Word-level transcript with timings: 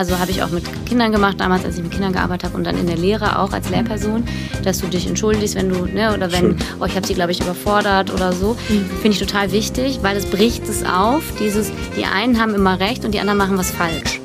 Also 0.00 0.18
habe 0.18 0.30
ich 0.30 0.42
auch 0.42 0.48
mit 0.48 0.64
Kindern 0.86 1.12
gemacht, 1.12 1.38
damals, 1.40 1.62
als 1.62 1.76
ich 1.76 1.82
mit 1.82 1.92
Kindern 1.92 2.14
gearbeitet 2.14 2.44
habe 2.44 2.56
und 2.56 2.64
dann 2.64 2.78
in 2.78 2.86
der 2.86 2.96
Lehre 2.96 3.38
auch 3.38 3.52
als 3.52 3.68
Lehrperson, 3.68 4.24
dass 4.64 4.78
du 4.78 4.86
dich 4.86 5.06
entschuldigst, 5.06 5.56
wenn 5.56 5.68
du, 5.68 5.84
ne, 5.84 6.14
oder 6.14 6.32
wenn, 6.32 6.56
oh, 6.80 6.86
ich 6.86 6.96
habe 6.96 7.06
sie, 7.06 7.12
glaube 7.12 7.32
ich, 7.32 7.40
überfordert 7.42 8.10
oder 8.10 8.32
so. 8.32 8.56
Mhm. 8.70 8.86
Finde 9.02 9.10
ich 9.10 9.18
total 9.18 9.52
wichtig, 9.52 9.98
weil 10.00 10.16
es 10.16 10.24
bricht 10.24 10.66
es 10.66 10.86
auf, 10.86 11.22
dieses, 11.38 11.70
die 11.98 12.06
einen 12.06 12.40
haben 12.40 12.54
immer 12.54 12.80
recht 12.80 13.04
und 13.04 13.12
die 13.12 13.20
anderen 13.20 13.36
machen 13.36 13.58
was 13.58 13.72
falsch. 13.72 14.22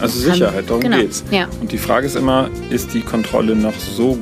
Also 0.00 0.18
Sicherheit, 0.18 0.64
darum 0.70 0.80
genau. 0.80 0.96
geht's. 0.96 1.22
Ja. 1.30 1.46
Und 1.60 1.70
die 1.70 1.76
Frage 1.76 2.06
ist 2.06 2.16
immer, 2.16 2.48
ist 2.70 2.94
die 2.94 3.02
Kontrolle 3.02 3.54
noch 3.54 3.74
so, 3.74 4.18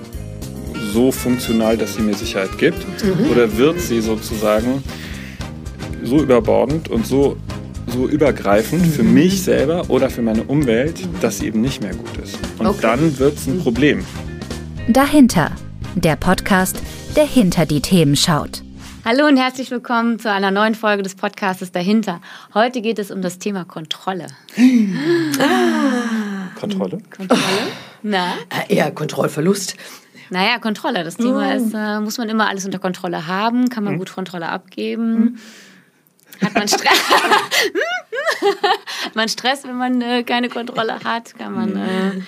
so 0.93 1.13
funktional, 1.13 1.77
dass 1.77 1.95
sie 1.95 2.03
mir 2.03 2.15
Sicherheit 2.15 2.59
gibt? 2.59 2.85
Mhm. 3.05 3.31
Oder 3.31 3.57
wird 3.57 3.81
sie 3.81 4.01
sozusagen 4.01 4.83
so 6.03 6.21
überbordend 6.21 6.89
und 6.89 7.07
so 7.07 7.37
so 7.91 8.09
übergreifend 8.09 8.87
für 8.87 9.03
mhm. 9.03 9.15
mich 9.15 9.43
selber 9.43 9.91
oder 9.91 10.11
für 10.11 10.23
meine 10.23 10.45
Umwelt, 10.45 11.01
dass 11.21 11.39
sie 11.39 11.47
eben 11.47 11.61
nicht 11.61 11.83
mehr 11.83 11.95
gut 11.95 12.17
ist. 12.23 12.39
Und 12.59 12.67
okay. 12.67 12.79
dann 12.83 13.19
wird 13.19 13.37
es 13.37 13.47
ein 13.47 13.57
mhm. 13.57 13.63
Problem. 13.63 14.05
Dahinter, 14.89 15.53
der 15.95 16.17
Podcast, 16.17 16.81
der 17.17 17.25
hinter 17.27 17.67
die 17.67 17.81
Themen 17.81 18.17
schaut. 18.17 18.63
Hallo 19.05 19.27
und 19.27 19.39
herzlich 19.39 19.71
willkommen 19.71 20.19
zu 20.19 20.31
einer 20.31 20.51
neuen 20.51 20.75
Folge 20.75 21.03
des 21.03 21.15
Podcasts 21.15 21.73
Dahinter. 21.73 22.21
Heute 22.55 22.83
geht 22.83 22.99
es 22.99 23.11
um 23.11 23.23
das 23.23 23.39
Thema 23.39 23.65
Kontrolle. 23.65 24.27
Ah. 25.39 26.59
Kontrolle? 26.59 26.99
Kontrolle? 27.17 27.43
Na? 28.03 28.35
Äh, 28.69 28.75
eher 28.75 28.91
Kontrollverlust. 28.91 29.77
Naja, 30.29 30.59
Kontrolle. 30.59 31.03
Das 31.03 31.17
Thema 31.17 31.55
ist, 31.55 31.75
äh, 31.75 31.99
muss 32.01 32.19
man 32.19 32.29
immer 32.29 32.49
alles 32.49 32.65
unter 32.65 32.79
Kontrolle 32.79 33.27
haben? 33.27 33.69
Kann 33.69 33.83
man 33.85 33.95
mhm. 33.95 33.99
gut 33.99 34.13
Kontrolle 34.13 34.49
abgeben? 34.49 35.39
Hat 36.43 36.55
man 36.55 36.69
Stress? 36.69 37.11
hat 39.05 39.15
man 39.15 39.29
Stress, 39.29 39.65
wenn 39.65 39.77
man 39.77 40.01
äh, 40.01 40.23
keine 40.23 40.49
Kontrolle 40.49 41.01
hat? 41.05 41.37
Kann 41.39 41.53
man. 41.55 41.77
Äh, 41.77 42.21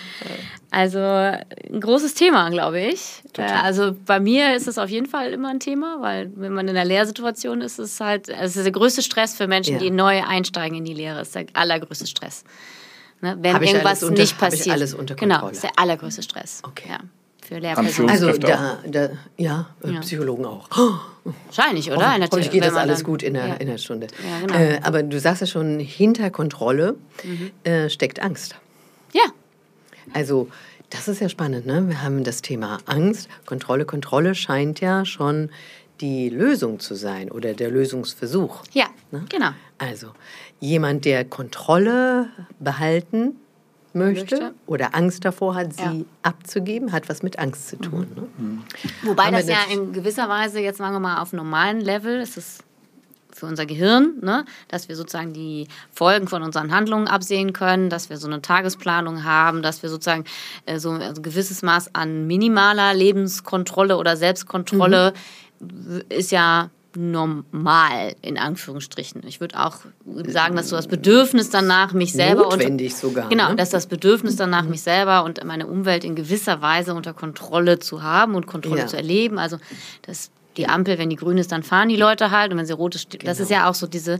also 0.70 0.98
ein 0.98 1.80
großes 1.80 2.14
Thema, 2.14 2.48
glaube 2.48 2.80
ich. 2.80 3.22
Äh, 3.36 3.42
also 3.42 3.94
bei 4.06 4.20
mir 4.20 4.56
ist 4.56 4.66
es 4.66 4.78
auf 4.78 4.88
jeden 4.88 5.06
Fall 5.06 5.32
immer 5.32 5.50
ein 5.50 5.60
Thema, 5.60 6.00
weil 6.00 6.32
wenn 6.34 6.52
man 6.52 6.66
in 6.66 6.76
einer 6.76 6.86
Lehrsituation 6.86 7.60
ist, 7.60 7.78
ist 7.78 7.94
es 7.94 8.00
halt, 8.00 8.28
es 8.28 8.56
ist 8.56 8.64
der 8.64 8.72
größte 8.72 9.02
Stress 9.02 9.36
für 9.36 9.46
Menschen, 9.46 9.74
ja. 9.74 9.80
die 9.80 9.90
neu 9.90 10.22
einsteigen 10.22 10.78
in 10.78 10.84
die 10.84 10.94
Lehre. 10.94 11.20
Ist 11.20 11.34
der 11.34 11.46
allergrößte 11.52 12.06
Stress. 12.06 12.44
Ne? 13.20 13.36
Wenn 13.40 13.62
irgendwas 13.62 14.02
unter, 14.02 14.22
nicht 14.22 14.38
passiert. 14.38 14.74
alles 14.74 14.94
unter 14.94 15.14
Kontrolle. 15.14 15.40
Genau, 15.40 15.50
ist 15.50 15.62
der 15.62 15.72
allergrößte 15.76 16.22
Stress. 16.22 16.62
Okay. 16.64 16.88
Ja 16.88 17.00
für 17.42 17.58
Lehrpersonen. 17.58 18.10
Also 18.10 18.32
da, 18.32 18.78
da 18.86 19.10
ja, 19.36 19.66
ja, 19.84 20.00
Psychologen 20.00 20.44
auch. 20.44 20.68
Wahrscheinlich, 21.46 21.90
oder? 21.90 22.18
Natürlich 22.18 22.50
geht 22.50 22.64
das 22.64 22.74
alles 22.74 23.04
gut 23.04 23.22
in 23.22 23.34
der, 23.34 23.48
ja. 23.48 23.54
in 23.54 23.66
der 23.68 23.78
Stunde. 23.78 24.06
Ja, 24.28 24.46
genau. 24.46 24.58
äh, 24.58 24.80
aber 24.82 25.02
du 25.02 25.18
sagst 25.20 25.40
ja 25.40 25.46
schon, 25.46 25.78
hinter 25.78 26.30
Kontrolle 26.30 26.96
mhm. 27.24 27.50
äh, 27.64 27.88
steckt 27.90 28.20
Angst. 28.20 28.56
Ja. 29.12 29.24
Also 30.14 30.48
das 30.90 31.08
ist 31.08 31.20
ja 31.20 31.28
spannend, 31.28 31.66
ne? 31.66 31.88
Wir 31.88 32.02
haben 32.02 32.22
das 32.22 32.42
Thema 32.42 32.78
Angst. 32.86 33.28
Kontrolle, 33.46 33.84
Kontrolle 33.84 34.34
scheint 34.34 34.80
ja 34.80 35.04
schon 35.04 35.50
die 36.00 36.28
Lösung 36.28 36.80
zu 36.80 36.94
sein 36.94 37.30
oder 37.30 37.54
der 37.54 37.70
Lösungsversuch. 37.70 38.62
Ja, 38.72 38.86
ne? 39.10 39.24
genau. 39.28 39.50
Also 39.78 40.08
jemand, 40.60 41.04
der 41.04 41.24
Kontrolle 41.24 42.28
behalten 42.58 43.36
möchte, 43.94 44.36
möchte, 44.36 44.54
oder 44.66 44.94
Angst 44.94 45.24
davor 45.24 45.54
hat, 45.54 45.74
sie 45.74 45.82
ja. 45.82 45.94
abzugeben, 46.22 46.92
hat 46.92 47.08
was 47.08 47.22
mit 47.22 47.38
Angst 47.38 47.68
zu 47.68 47.76
tun. 47.76 48.06
Mhm. 48.08 48.14
Ne? 48.14 48.28
Mhm. 48.38 48.62
Wobei 49.02 49.30
das 49.30 49.48
ja 49.48 49.58
in 49.72 49.92
gewisser 49.92 50.28
Weise, 50.28 50.60
jetzt 50.60 50.78
sagen 50.78 50.94
wir 50.94 51.00
mal, 51.00 51.20
auf 51.20 51.32
normalen 51.32 51.80
Level 51.80 52.20
ist 52.20 52.36
es 52.36 52.58
für 53.34 53.46
unser 53.46 53.66
Gehirn, 53.66 54.18
ne? 54.20 54.44
dass 54.68 54.88
wir 54.88 54.96
sozusagen 54.96 55.32
die 55.32 55.66
Folgen 55.90 56.28
von 56.28 56.42
unseren 56.42 56.70
Handlungen 56.72 57.08
absehen 57.08 57.52
können, 57.52 57.90
dass 57.90 58.10
wir 58.10 58.16
so 58.18 58.26
eine 58.26 58.42
Tagesplanung 58.42 59.24
haben, 59.24 59.62
dass 59.62 59.82
wir 59.82 59.90
sozusagen 59.90 60.24
äh, 60.66 60.78
so 60.78 60.90
ein 60.90 61.22
gewisses 61.22 61.62
Maß 61.62 61.94
an 61.94 62.26
minimaler 62.26 62.94
Lebenskontrolle 62.94 63.96
oder 63.96 64.16
Selbstkontrolle 64.16 65.14
mhm. 65.60 66.02
ist 66.08 66.30
ja 66.30 66.70
normal, 66.96 68.14
in 68.22 68.38
Anführungsstrichen. 68.38 69.22
Ich 69.26 69.40
würde 69.40 69.58
auch 69.58 69.76
sagen, 70.26 70.56
dass 70.56 70.68
so 70.68 70.76
das 70.76 70.86
Bedürfnis 70.86 71.50
danach, 71.50 71.92
mich 71.92 72.12
selber... 72.12 72.44
Notwendig 72.44 72.92
unter, 72.92 73.06
sogar. 73.08 73.28
Genau, 73.28 73.50
ne? 73.50 73.56
dass 73.56 73.70
das 73.70 73.86
Bedürfnis 73.86 74.36
danach, 74.36 74.64
mich 74.64 74.82
selber 74.82 75.24
und 75.24 75.42
meine 75.44 75.66
Umwelt 75.66 76.04
in 76.04 76.14
gewisser 76.14 76.60
Weise 76.60 76.94
unter 76.94 77.14
Kontrolle 77.14 77.78
zu 77.78 78.02
haben 78.02 78.34
und 78.34 78.46
Kontrolle 78.46 78.80
ja. 78.80 78.86
zu 78.86 78.96
erleben. 78.96 79.38
Also 79.38 79.58
das 80.02 80.30
die 80.58 80.68
Ampel, 80.68 80.98
wenn 80.98 81.08
die 81.08 81.16
grün 81.16 81.38
ist, 81.38 81.50
dann 81.50 81.62
fahren 81.62 81.88
die 81.88 81.96
Leute 81.96 82.30
halt 82.30 82.52
und 82.52 82.58
wenn 82.58 82.66
sie 82.66 82.74
rot 82.74 82.94
ist, 82.94 83.08
genau. 83.08 83.24
das 83.24 83.40
ist 83.40 83.50
ja 83.50 83.70
auch 83.70 83.74
so 83.74 83.86
diese, 83.86 84.18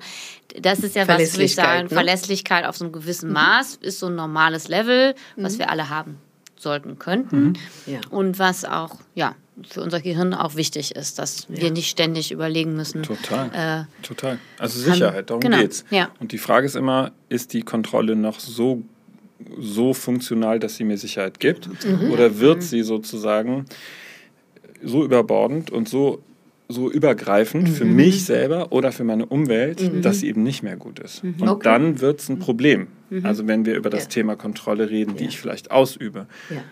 das 0.58 0.78
ist 0.78 0.96
ja 0.96 1.06
was, 1.06 1.34
würde 1.34 1.44
ich 1.44 1.54
sagen, 1.54 1.82
ne? 1.82 1.88
Verlässlichkeit 1.90 2.64
auf 2.64 2.74
so 2.74 2.86
einem 2.86 2.92
gewissen 2.92 3.28
mhm. 3.28 3.34
Maß 3.34 3.74
ist 3.82 3.98
so 3.98 4.06
ein 4.06 4.14
normales 4.14 4.68
Level, 4.68 5.14
was 5.36 5.54
mhm. 5.54 5.58
wir 5.58 5.70
alle 5.70 5.90
haben 5.90 6.18
sollten 6.62 6.98
könnten 6.98 7.44
mhm. 7.44 7.54
ja. 7.86 8.00
und 8.10 8.38
was 8.38 8.64
auch, 8.64 8.96
ja, 9.14 9.34
für 9.68 9.82
unser 9.82 10.00
Gehirn 10.00 10.32
auch 10.34 10.54
wichtig 10.54 10.96
ist, 10.96 11.18
dass 11.18 11.46
ja. 11.48 11.62
wir 11.62 11.70
nicht 11.70 11.90
ständig 11.90 12.32
überlegen 12.32 12.74
müssen. 12.74 13.02
Total. 13.02 13.86
Äh, 13.90 14.02
Total. 14.02 14.38
Also 14.58 14.80
Sicherheit, 14.80 15.28
darum 15.28 15.40
genau. 15.40 15.58
geht's. 15.58 15.84
Ja. 15.90 16.10
Und 16.20 16.32
die 16.32 16.38
Frage 16.38 16.66
ist 16.66 16.74
immer, 16.74 17.12
ist 17.28 17.52
die 17.52 17.62
Kontrolle 17.62 18.16
noch 18.16 18.40
so, 18.40 18.82
so 19.58 19.92
funktional, 19.92 20.58
dass 20.58 20.76
sie 20.76 20.84
mir 20.84 20.96
Sicherheit 20.96 21.38
gibt? 21.38 21.68
Mhm. 21.84 22.10
Oder 22.10 22.38
wird 22.38 22.58
mhm. 22.58 22.62
sie 22.62 22.82
sozusagen 22.82 23.66
so 24.82 25.04
überbordend 25.04 25.70
und 25.70 25.88
so 25.88 26.22
so 26.72 26.90
übergreifend 26.90 27.68
mhm. 27.68 27.72
für 27.72 27.84
mich 27.84 28.24
selber 28.24 28.72
oder 28.72 28.92
für 28.92 29.04
meine 29.04 29.26
Umwelt, 29.26 29.80
mhm. 29.80 30.02
dass 30.02 30.20
sie 30.20 30.28
eben 30.28 30.42
nicht 30.42 30.62
mehr 30.62 30.76
gut 30.76 30.98
ist. 30.98 31.22
Mhm. 31.22 31.34
Und 31.40 31.48
okay. 31.48 31.64
dann 31.64 32.00
wird 32.00 32.20
es 32.20 32.28
ein 32.28 32.38
Problem. 32.38 32.88
Mhm. 33.10 33.24
Also 33.24 33.46
wenn 33.46 33.64
wir 33.64 33.76
über 33.76 33.90
das 33.90 34.04
ja. 34.04 34.08
Thema 34.08 34.36
Kontrolle 34.36 34.90
reden, 34.90 35.16
die 35.16 35.24
ja. 35.24 35.30
ich 35.30 35.38
vielleicht 35.38 35.70
ausübe. 35.70 36.26
Ja 36.50 36.62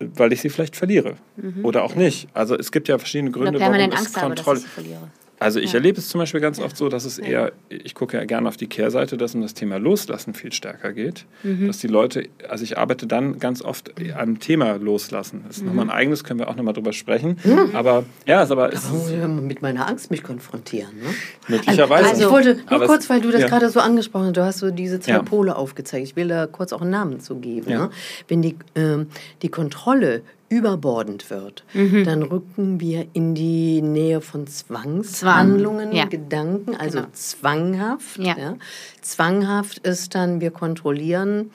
weil 0.00 0.32
ich 0.32 0.40
sie 0.40 0.48
vielleicht 0.48 0.76
verliere 0.76 1.16
mhm. 1.36 1.64
oder 1.64 1.84
auch 1.84 1.94
nicht. 1.94 2.28
Also 2.32 2.56
es 2.56 2.72
gibt 2.72 2.88
ja 2.88 2.98
verschiedene 2.98 3.30
Gründe, 3.30 3.60
warum 3.60 3.74
Angst 3.74 4.06
es 4.06 4.12
Kontrolle. 4.14 4.30
Habe, 4.30 4.44
dass 4.44 4.56
ich 4.56 4.62
sie 4.62 4.68
verliere. 4.68 5.10
Also 5.40 5.58
ich 5.58 5.72
ja. 5.72 5.78
erlebe 5.78 5.98
es 5.98 6.08
zum 6.10 6.20
Beispiel 6.20 6.40
ganz 6.40 6.58
ja. 6.58 6.66
oft 6.66 6.76
so, 6.76 6.90
dass 6.90 7.06
es 7.06 7.18
eher, 7.18 7.52
ich 7.70 7.94
gucke 7.94 8.18
ja 8.18 8.26
gerne 8.26 8.46
auf 8.46 8.58
die 8.58 8.66
Kehrseite, 8.66 9.16
dass 9.16 9.34
um 9.34 9.40
das 9.40 9.54
Thema 9.54 9.78
Loslassen 9.78 10.34
viel 10.34 10.52
stärker 10.52 10.92
geht. 10.92 11.24
Mhm. 11.42 11.66
Dass 11.66 11.78
die 11.78 11.86
Leute, 11.86 12.28
also 12.46 12.62
ich 12.62 12.76
arbeite 12.76 13.06
dann 13.06 13.38
ganz 13.38 13.62
oft 13.62 13.90
am 14.16 14.38
Thema 14.38 14.74
Loslassen. 14.74 15.44
Das 15.46 15.56
ist 15.56 15.62
mhm. 15.62 15.68
nochmal 15.68 15.86
ein 15.86 15.90
eigenes, 15.90 16.24
können 16.24 16.40
wir 16.40 16.48
auch 16.48 16.56
nochmal 16.56 16.74
drüber 16.74 16.92
sprechen. 16.92 17.38
Mhm. 17.42 17.70
Aber 17.74 18.04
ja, 18.26 18.42
ist 18.42 18.52
aber... 18.52 18.70
Es 18.70 18.84
ist, 18.84 19.10
mit 19.10 19.62
meiner 19.62 19.88
Angst 19.88 20.10
mich 20.10 20.22
konfrontieren. 20.22 20.94
Ne? 20.98 21.08
Möglicherweise. 21.48 22.10
Also, 22.10 22.22
ich 22.26 22.30
wollte 22.30 22.58
nur 22.68 22.86
kurz, 22.86 23.08
weil 23.08 23.22
du 23.22 23.30
das 23.30 23.40
ja. 23.40 23.48
gerade 23.48 23.70
so 23.70 23.80
angesprochen 23.80 24.26
hast, 24.26 24.36
du 24.36 24.44
hast 24.44 24.58
so 24.58 24.70
diese 24.70 25.00
zwei 25.00 25.20
Pole 25.20 25.56
aufgezeigt. 25.56 26.04
Ich 26.06 26.16
will 26.16 26.28
da 26.28 26.46
kurz 26.46 26.74
auch 26.74 26.82
einen 26.82 26.90
Namen 26.90 27.20
zu 27.20 27.36
geben. 27.36 27.70
Ne? 27.70 27.88
Wenn 28.28 28.42
die, 28.42 28.56
ähm, 28.74 29.06
die 29.40 29.48
Kontrolle 29.48 30.20
überbordend 30.50 31.30
wird, 31.30 31.64
mhm. 31.72 32.04
dann 32.04 32.22
rücken 32.22 32.80
wir 32.80 33.06
in 33.14 33.34
die 33.34 33.80
Nähe 33.80 34.20
von 34.20 34.46
Zwangshandlungen, 34.46 35.90
Zwang. 35.90 35.96
ja. 35.96 36.04
Gedanken, 36.06 36.74
also 36.74 36.98
genau. 36.98 37.10
zwanghaft. 37.12 38.18
Ja. 38.18 38.36
Ja. 38.36 38.56
Zwanghaft 39.00 39.78
ist 39.78 40.14
dann, 40.14 40.40
wir 40.40 40.50
kontrollieren 40.50 41.50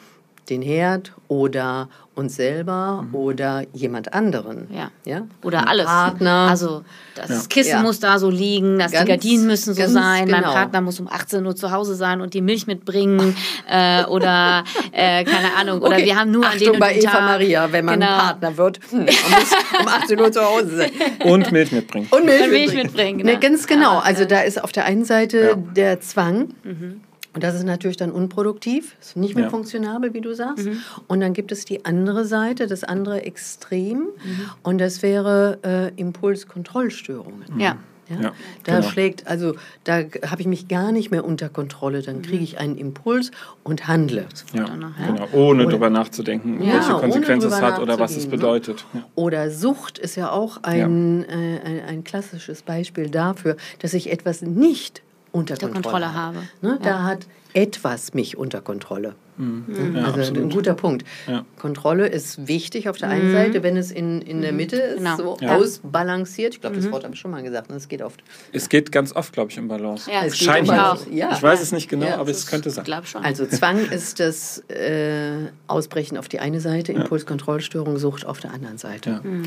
den 0.50 0.62
Herd 0.62 1.14
oder 1.28 1.90
uns 2.16 2.36
selber 2.36 3.04
mhm. 3.08 3.16
oder 3.16 3.64
jemand 3.74 4.14
anderen. 4.14 4.68
Ja. 4.74 4.90
ja? 5.06 5.28
Oder 5.44 5.62
Ein 5.62 5.68
alles. 5.68 5.86
Partner. 5.86 6.48
Also 6.50 6.84
das 7.16 7.30
ja. 7.30 7.42
Kissen 7.50 7.72
ja. 7.72 7.82
muss 7.82 8.00
da 8.00 8.20
so 8.20 8.30
liegen, 8.30 8.80
dass 8.80 8.92
ganz, 8.92 9.06
die 9.06 9.10
Gardinen 9.10 9.48
müssen 9.48 9.74
so 9.74 9.88
sein, 9.88 10.26
genau. 10.26 10.42
mein 10.42 10.44
Partner 10.44 10.82
muss 10.82 11.00
um 11.00 11.08
18 11.08 11.46
Uhr 11.46 11.56
zu 11.56 11.72
Hause 11.72 11.96
sein 11.96 12.22
und 12.22 12.34
die 12.34 12.42
Milch 12.42 12.68
mitbringen 12.68 13.36
äh, 13.70 14.06
oder 14.06 14.64
äh, 14.92 15.24
keine 15.26 15.56
Ahnung. 15.58 15.82
Oder 15.82 15.98
okay. 15.98 16.06
wir 16.06 16.16
haben 16.16 16.32
nur 16.32 16.46
Achtung 16.46 16.68
an 16.68 16.74
den 16.74 16.80
bei 16.80 16.96
Eva 16.96 17.12
Tag, 17.12 17.22
Maria, 17.22 17.72
wenn 17.72 17.86
man 17.86 18.00
genau. 18.00 18.18
Partner 18.18 18.58
wird, 18.58 18.80
hm, 18.90 19.00
man 19.00 19.06
muss 19.06 19.52
um 19.80 19.88
18 19.88 20.20
Uhr 20.20 20.32
zu 20.32 20.42
Hause 20.42 20.78
sein. 20.78 20.92
Und 21.26 21.52
Milch 21.52 21.72
mitbringen. 21.72 22.08
Und 22.12 22.26
Milch, 22.26 22.44
und 22.44 22.52
Milch 22.52 22.74
mitbringen. 22.74 22.86
mitbringen 22.86 23.18
genau. 23.20 23.32
ne, 23.34 23.40
ganz 23.40 23.68
genau. 23.68 24.00
Also 24.00 24.26
da 24.26 24.42
ist 24.42 24.64
auf 24.64 24.72
der 24.72 24.86
einen 24.86 25.06
Seite 25.06 25.58
der 25.76 26.00
Zwang. 26.00 26.50
Mhm 26.64 27.02
und 27.36 27.44
das 27.44 27.54
ist 27.54 27.66
natürlich 27.66 27.98
dann 27.98 28.12
unproduktiv, 28.12 28.96
ist 29.02 29.18
nicht 29.18 29.36
mehr 29.36 29.44
ja. 29.46 29.50
funktionabel, 29.50 30.14
wie 30.14 30.22
du 30.22 30.34
sagst. 30.34 30.66
Mhm. 30.66 30.82
Und 31.08 31.20
dann 31.20 31.34
gibt 31.34 31.52
es 31.52 31.66
die 31.66 31.84
andere 31.84 32.24
Seite, 32.24 32.66
das 32.66 32.86
andere 32.86 33.24
Extrem. 33.24 33.98
Mhm. 33.98 34.50
Und 34.64 34.78
das 34.80 35.04
wäre 35.04 35.60
äh, 35.64 36.02
Impulskontrollstörungen. 36.02 37.44
Mhm. 37.54 37.60
Ja. 37.60 37.78
Ja? 38.08 38.22
ja? 38.22 38.32
da 38.64 38.80
genau. 38.80 38.90
schlägt, 38.90 39.28
also 39.28 39.56
da 39.84 40.04
habe 40.28 40.42
ich 40.42 40.48
mich 40.48 40.70
gar 40.70 40.94
nicht 40.94 41.12
mehr 41.12 41.26
unter 41.26 41.50
Kontrolle. 41.50 42.04
Dann 42.04 42.22
kriege 42.22 42.44
ich 42.44 42.58
einen 42.58 42.78
Impuls 42.78 43.32
und 43.64 43.86
handle. 43.88 44.28
Ja, 44.54 44.66
genau. 44.66 45.28
Ohne 45.34 45.64
oder, 45.64 45.72
darüber 45.72 45.90
nachzudenken, 45.90 46.64
ja, 46.64 46.76
welche 46.76 46.94
Konsequenzen 46.94 47.48
es 47.48 47.62
hat 47.62 47.80
oder 47.80 48.00
was 48.00 48.16
es 48.16 48.26
ne? 48.26 48.32
bedeutet. 48.32 48.86
Ja. 48.94 49.04
Oder 49.16 49.52
Sucht 49.52 49.98
ist 49.98 50.16
ja 50.16 50.32
auch 50.32 50.64
ein, 50.64 51.26
äh, 51.26 51.60
ein, 51.66 51.82
ein, 51.86 52.04
klassisches 52.06 52.62
Beispiel 52.62 53.10
dafür, 53.10 53.58
dass 53.80 53.94
ich 53.94 54.10
etwas 54.10 54.42
nicht 54.42 55.02
unter 55.36 55.58
Kontrolle, 55.58 55.82
Kontrolle, 55.82 56.14
habe. 56.14 56.38
Ne? 56.62 56.70
Ja. 56.70 56.78
Da 56.78 57.04
hat 57.04 57.28
etwas 57.54 58.14
mich 58.14 58.38
unter 58.38 58.62
Kontrolle. 58.62 59.16
Mhm. 59.38 59.96
Ja, 59.96 60.06
also 60.06 60.20
absolut. 60.20 60.44
ein 60.44 60.50
guter 60.50 60.74
Punkt. 60.74 61.06
Ja. 61.28 61.46
Kontrolle 61.60 62.08
ist 62.08 62.48
wichtig 62.48 62.88
auf 62.90 62.98
der 62.98 63.10
einen 63.10 63.30
mhm. 63.30 63.34
Seite, 63.34 63.64
wenn 63.64 63.76
es 63.76 63.92
in, 63.92 64.22
in 64.22 64.42
der 64.42 64.52
mhm. 64.52 64.58
Mitte 64.58 64.76
ist, 64.78 64.98
genau. 64.98 65.18
so 65.18 65.38
ja. 65.42 65.56
ausbalanciert. 65.56 66.54
Ich 66.54 66.62
glaube, 66.62 66.76
das 66.76 66.86
mhm. 66.86 66.92
Wort 66.92 67.04
habe 67.04 67.14
ich 67.14 67.20
schon 67.20 67.32
mal 67.32 67.44
gesagt, 67.44 67.70
ne? 67.70 67.76
es 67.76 67.88
geht 67.88 68.02
oft. 68.02 68.24
Es 68.52 68.70
geht 68.70 68.92
ganz 68.92 69.14
oft, 69.14 69.34
glaube 69.34 69.52
ich, 69.52 69.60
um 69.60 69.68
Balance. 69.68 70.10
Ja, 70.10 70.26
es 70.26 70.38
Scheint 70.38 70.70
um 70.70 70.76
Balance. 70.76 71.08
Ja. 71.12 71.32
Ich 71.34 71.44
weiß 71.44 71.62
es 71.62 71.72
nicht 71.72 71.90
genau, 71.90 72.08
aber 72.08 72.30
es 72.30 72.48
könnte 72.48 72.70
sein. 72.70 72.86
Also 73.24 73.46
Zwang 73.46 73.80
ist 73.90 74.20
das 74.20 74.60
äh, 74.70 75.50
Ausbrechen 75.68 76.18
auf 76.18 76.28
die 76.28 76.40
eine 76.40 76.62
Seite, 76.62 76.94
Impulskontrollstörung, 76.94 77.98
Sucht 77.98 78.26
auf 78.26 78.40
der 78.40 78.54
anderen 78.54 78.78
Seite. 78.78 79.22
Mhm. 79.24 79.44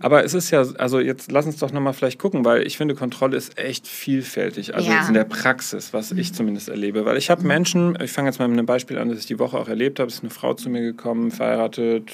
Aber 0.00 0.24
es 0.24 0.34
ist 0.34 0.50
ja, 0.50 0.64
also 0.78 1.00
jetzt 1.00 1.30
lass 1.30 1.46
uns 1.46 1.58
doch 1.58 1.72
nochmal 1.72 1.94
vielleicht 1.94 2.18
gucken, 2.18 2.44
weil 2.44 2.66
ich 2.66 2.76
finde, 2.76 2.94
Kontrolle 2.94 3.36
ist 3.36 3.58
echt 3.58 3.86
vielfältig. 3.86 4.74
Also 4.74 4.90
in 5.08 5.14
der 5.14 5.24
Praxis, 5.24 5.92
was 5.92 6.12
ich 6.12 6.34
zumindest 6.34 6.68
erlebe. 6.68 7.04
Weil 7.04 7.16
ich 7.16 7.30
habe 7.30 7.46
Menschen, 7.46 7.96
ich 8.02 8.12
fange 8.12 8.28
jetzt 8.28 8.38
mal 8.38 8.48
mit 8.48 8.58
einem 8.58 8.66
Beispiel 8.66 8.98
an, 8.98 9.13
das 9.14 9.22
ich 9.22 9.26
die 9.28 9.38
Woche 9.38 9.58
auch 9.58 9.68
erlebt 9.68 10.00
habe. 10.00 10.08
Ist 10.08 10.22
eine 10.22 10.30
Frau 10.30 10.54
zu 10.54 10.68
mir 10.68 10.82
gekommen, 10.82 11.30
verheiratet, 11.30 12.12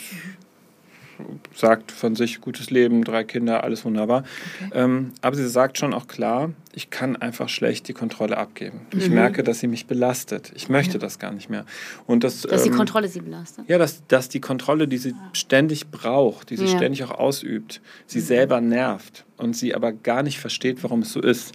sagt 1.55 1.93
von 1.93 2.17
sich 2.17 2.41
gutes 2.41 2.71
Leben, 2.71 3.05
drei 3.05 3.25
Kinder, 3.25 3.65
alles 3.65 3.85
wunderbar. 3.85 4.25
Okay. 4.67 4.71
Ähm, 4.75 5.13
aber 5.23 5.37
sie 5.37 5.49
sagt 5.49 5.79
schon 5.79 5.93
auch 5.93 6.07
klar, 6.07 6.51
ich 6.73 6.91
kann 6.91 7.17
einfach 7.17 7.49
schlecht 7.49 7.89
die 7.89 7.93
Kontrolle 7.93 8.37
abgeben. 8.37 8.81
Ich 8.95 9.09
mhm. 9.09 9.15
merke, 9.15 9.43
dass 9.43 9.61
sie 9.61 9.67
mich 9.67 9.87
belastet. 9.87 10.53
Ich 10.55 10.69
möchte 10.69 10.95
ja. 10.95 10.99
das 10.99 11.19
gar 11.19 11.33
nicht 11.33 11.51
mehr. 11.51 11.65
Und 12.07 12.23
das, 12.23 12.43
dass 12.43 12.65
ähm, 12.65 12.73
die 12.73 12.77
Kontrolle 12.77 13.09
sie 13.09 13.21
belastet? 13.21 13.69
Ja, 13.69 13.79
dass, 13.79 14.07
dass 14.07 14.29
die 14.29 14.41
Kontrolle, 14.41 14.87
die 14.87 14.99
sie 14.99 15.15
ständig 15.33 15.91
braucht, 15.91 16.51
die 16.51 16.57
sie 16.57 16.67
ja. 16.67 16.77
ständig 16.77 17.03
auch 17.05 17.11
ausübt, 17.11 17.81
sie 18.07 18.21
mhm. 18.21 18.25
selber 18.25 18.61
nervt 18.61 19.25
und 19.41 19.57
sie 19.57 19.75
aber 19.75 19.93
gar 19.93 20.23
nicht 20.23 20.39
versteht, 20.39 20.83
warum 20.83 21.01
es 21.01 21.13
so 21.13 21.21
ist. 21.21 21.53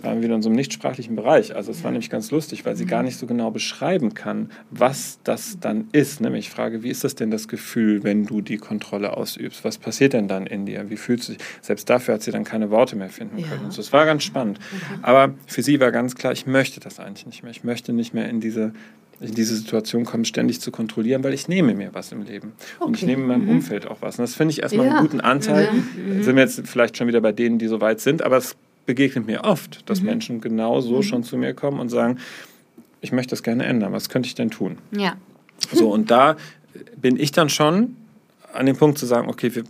Da 0.00 0.08
waren 0.08 0.18
wir 0.18 0.24
wieder 0.24 0.34
in 0.34 0.42
so 0.42 0.48
einem 0.48 0.56
nichtsprachlichen 0.56 1.16
Bereich. 1.16 1.54
Also 1.54 1.70
es 1.70 1.82
war 1.84 1.90
nämlich 1.90 2.10
ganz 2.10 2.30
lustig, 2.30 2.66
weil 2.66 2.76
sie 2.76 2.86
gar 2.86 3.02
nicht 3.02 3.16
so 3.16 3.26
genau 3.26 3.50
beschreiben 3.50 4.14
kann, 4.14 4.50
was 4.70 5.20
das 5.24 5.58
dann 5.60 5.88
ist. 5.92 6.20
Nämlich 6.20 6.46
ich 6.46 6.50
frage, 6.50 6.82
wie 6.82 6.90
ist 6.90 7.04
das 7.04 7.14
denn 7.14 7.30
das 7.30 7.48
Gefühl, 7.48 8.02
wenn 8.02 8.26
du 8.26 8.40
die 8.40 8.58
Kontrolle 8.58 9.16
ausübst? 9.16 9.64
Was 9.64 9.78
passiert 9.78 10.12
denn 10.12 10.28
dann 10.28 10.46
in 10.46 10.66
dir? 10.66 10.90
Wie 10.90 10.96
fühlst 10.96 11.28
du 11.28 11.32
dich? 11.34 11.42
Selbst 11.62 11.88
dafür 11.88 12.14
hat 12.14 12.22
sie 12.22 12.32
dann 12.32 12.44
keine 12.44 12.70
Worte 12.70 12.96
mehr 12.96 13.08
finden 13.08 13.36
können. 13.36 13.62
Ja. 13.62 13.66
Also 13.66 13.80
es 13.80 13.92
war 13.92 14.04
ganz 14.04 14.24
spannend. 14.34 14.58
Okay. 14.58 15.00
Aber 15.02 15.34
für 15.46 15.62
sie 15.62 15.80
war 15.80 15.92
ganz 15.92 16.14
klar, 16.14 16.32
ich 16.32 16.46
möchte 16.46 16.80
das 16.80 16.98
eigentlich 16.98 17.26
nicht 17.26 17.42
mehr. 17.42 17.52
Ich 17.52 17.64
möchte 17.64 17.92
nicht 17.92 18.14
mehr 18.14 18.28
in 18.28 18.40
diese 18.40 18.72
in 19.20 19.32
diese 19.32 19.54
Situation 19.54 20.04
kommen, 20.04 20.24
ständig 20.24 20.60
zu 20.60 20.72
kontrollieren, 20.72 21.22
weil 21.22 21.32
ich 21.32 21.46
nehme 21.46 21.72
mir 21.74 21.94
was 21.94 22.10
im 22.10 22.22
Leben. 22.22 22.52
Okay. 22.78 22.88
Und 22.88 22.96
ich 22.96 23.04
nehme 23.04 23.22
in 23.22 23.28
meinem 23.28 23.44
mhm. 23.44 23.50
Umfeld 23.50 23.86
auch 23.86 23.98
was. 24.00 24.18
Und 24.18 24.24
das 24.24 24.34
finde 24.34 24.52
ich 24.52 24.62
erstmal 24.62 24.86
ja. 24.86 24.92
einen 24.92 25.02
guten 25.02 25.20
Anteil. 25.20 25.68
Mhm. 25.72 26.24
Sind 26.24 26.34
wir 26.34 26.42
jetzt 26.42 26.60
vielleicht 26.64 26.96
schon 26.96 27.06
wieder 27.06 27.20
bei 27.20 27.30
denen, 27.30 27.58
die 27.58 27.68
so 27.68 27.80
weit 27.80 28.00
sind, 28.00 28.22
aber 28.22 28.38
es 28.38 28.56
begegnet 28.86 29.26
mir 29.26 29.44
oft, 29.44 29.88
dass 29.88 30.00
mhm. 30.00 30.06
Menschen 30.06 30.40
genau 30.40 30.80
so 30.80 30.96
mhm. 30.96 31.02
schon 31.02 31.22
zu 31.22 31.36
mir 31.36 31.54
kommen 31.54 31.78
und 31.78 31.90
sagen, 31.90 32.18
ich 33.00 33.12
möchte 33.12 33.30
das 33.30 33.42
gerne 33.42 33.64
ändern. 33.64 33.92
Was 33.92 34.08
könnte 34.08 34.26
ich 34.26 34.34
denn 34.34 34.50
tun? 34.50 34.78
Ja. 34.90 35.14
So, 35.72 35.90
und 35.90 36.10
da 36.10 36.36
bin 37.00 37.16
ich 37.16 37.30
dann 37.30 37.48
schon 37.48 37.96
an 38.52 38.66
dem 38.66 38.76
Punkt 38.76 38.98
zu 38.98 39.06
sagen, 39.06 39.28
okay, 39.28 39.54
wir, 39.54 39.64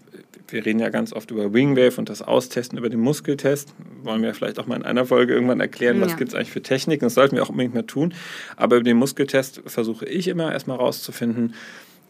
wir 0.54 0.64
reden 0.64 0.78
ja 0.78 0.88
ganz 0.88 1.12
oft 1.12 1.30
über 1.30 1.52
Wingwave 1.52 1.98
und 1.98 2.08
das 2.08 2.22
Austesten 2.22 2.78
über 2.78 2.88
den 2.88 3.00
Muskeltest. 3.00 3.74
Wollen 4.02 4.22
wir 4.22 4.32
vielleicht 4.34 4.58
auch 4.58 4.66
mal 4.66 4.76
in 4.76 4.84
einer 4.84 5.04
Folge 5.04 5.34
irgendwann 5.34 5.60
erklären, 5.60 6.00
was 6.00 6.12
ja. 6.12 6.16
gibt 6.16 6.28
es 6.30 6.34
eigentlich 6.34 6.52
für 6.52 6.62
Techniken. 6.62 7.04
Das 7.04 7.14
sollten 7.14 7.36
wir 7.36 7.42
auch 7.42 7.50
unbedingt 7.50 7.74
mehr 7.74 7.86
tun. 7.86 8.14
Aber 8.56 8.76
über 8.76 8.84
den 8.84 8.96
Muskeltest 8.96 9.62
versuche 9.66 10.06
ich 10.06 10.28
immer 10.28 10.52
erstmal 10.52 10.78
rauszufinden, 10.78 11.54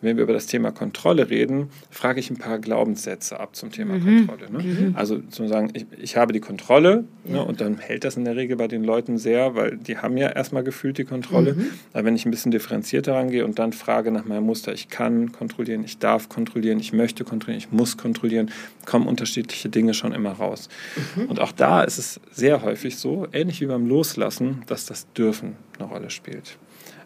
wenn 0.00 0.16
wir 0.16 0.24
über 0.24 0.32
das 0.32 0.46
Thema 0.46 0.70
Kontrolle 0.70 1.30
reden, 1.30 1.70
frage 1.90 2.20
ich 2.20 2.30
ein 2.30 2.36
paar 2.36 2.58
Glaubenssätze 2.58 3.40
ab 3.40 3.56
zum 3.56 3.72
Thema 3.72 3.94
mhm. 3.94 4.26
Kontrolle. 4.26 4.52
Ne? 4.52 4.62
Mhm. 4.62 4.96
Also 4.96 5.18
zu 5.18 5.46
sagen, 5.48 5.70
ich, 5.72 5.86
ich, 5.98 6.16
habe 6.16 6.32
die 6.32 6.40
Kontrolle 6.40 7.04
ne, 7.24 7.36
ja. 7.36 7.42
ne, 7.42 7.44
und 7.44 7.60
dann 7.60 7.78
hält 7.78 8.04
das 8.04 8.16
in 8.16 8.24
der 8.24 8.36
Regel 8.36 8.56
bei 8.56 8.68
den 8.68 8.84
Leuten 8.84 9.18
sehr, 9.18 9.54
weil 9.54 9.76
die 9.76 9.98
haben 9.98 10.16
ja 10.16 10.28
erstmal 10.28 10.62
gefühlt 10.62 10.98
die 10.98 11.04
Kontrolle. 11.04 11.54
Mhm. 11.54 11.66
Aber 11.92 12.04
wenn 12.04 12.16
ich 12.16 12.26
ein 12.26 12.30
bisschen 12.30 12.50
differenzierter 12.52 13.14
rangehe 13.14 13.44
und 13.44 13.58
dann 13.58 13.72
frage 13.72 14.10
nach 14.10 14.24
meinem 14.24 14.44
Muster, 14.44 14.72
ich 14.72 14.88
kann 14.88 15.32
kontrollieren, 15.32 15.84
ich 15.84 15.98
darf 15.98 16.28
kontrollieren, 16.28 16.78
ich 16.80 16.92
möchte 16.92 17.24
kontrollieren, 17.24 17.58
ich 17.58 17.72
muss 17.72 17.96
kontrollieren, 17.96 18.50
kommen 18.84 19.06
unterschiedliche 19.06 19.68
Dinge 19.68 19.94
schon 19.94 20.12
immer 20.12 20.32
raus. 20.32 20.68
Mhm. 21.16 21.26
Und 21.26 21.40
auch 21.40 21.52
da 21.52 21.82
ist 21.82 21.98
es 21.98 22.20
sehr 22.30 22.62
häufig 22.62 22.96
so, 22.96 23.26
ähnlich 23.32 23.60
wie 23.60 23.66
beim 23.66 23.86
Loslassen, 23.86 24.62
dass 24.66 24.86
das 24.86 25.10
Dürfen 25.14 25.56
eine 25.78 25.88
Rolle 25.88 26.10
spielt. 26.10 26.58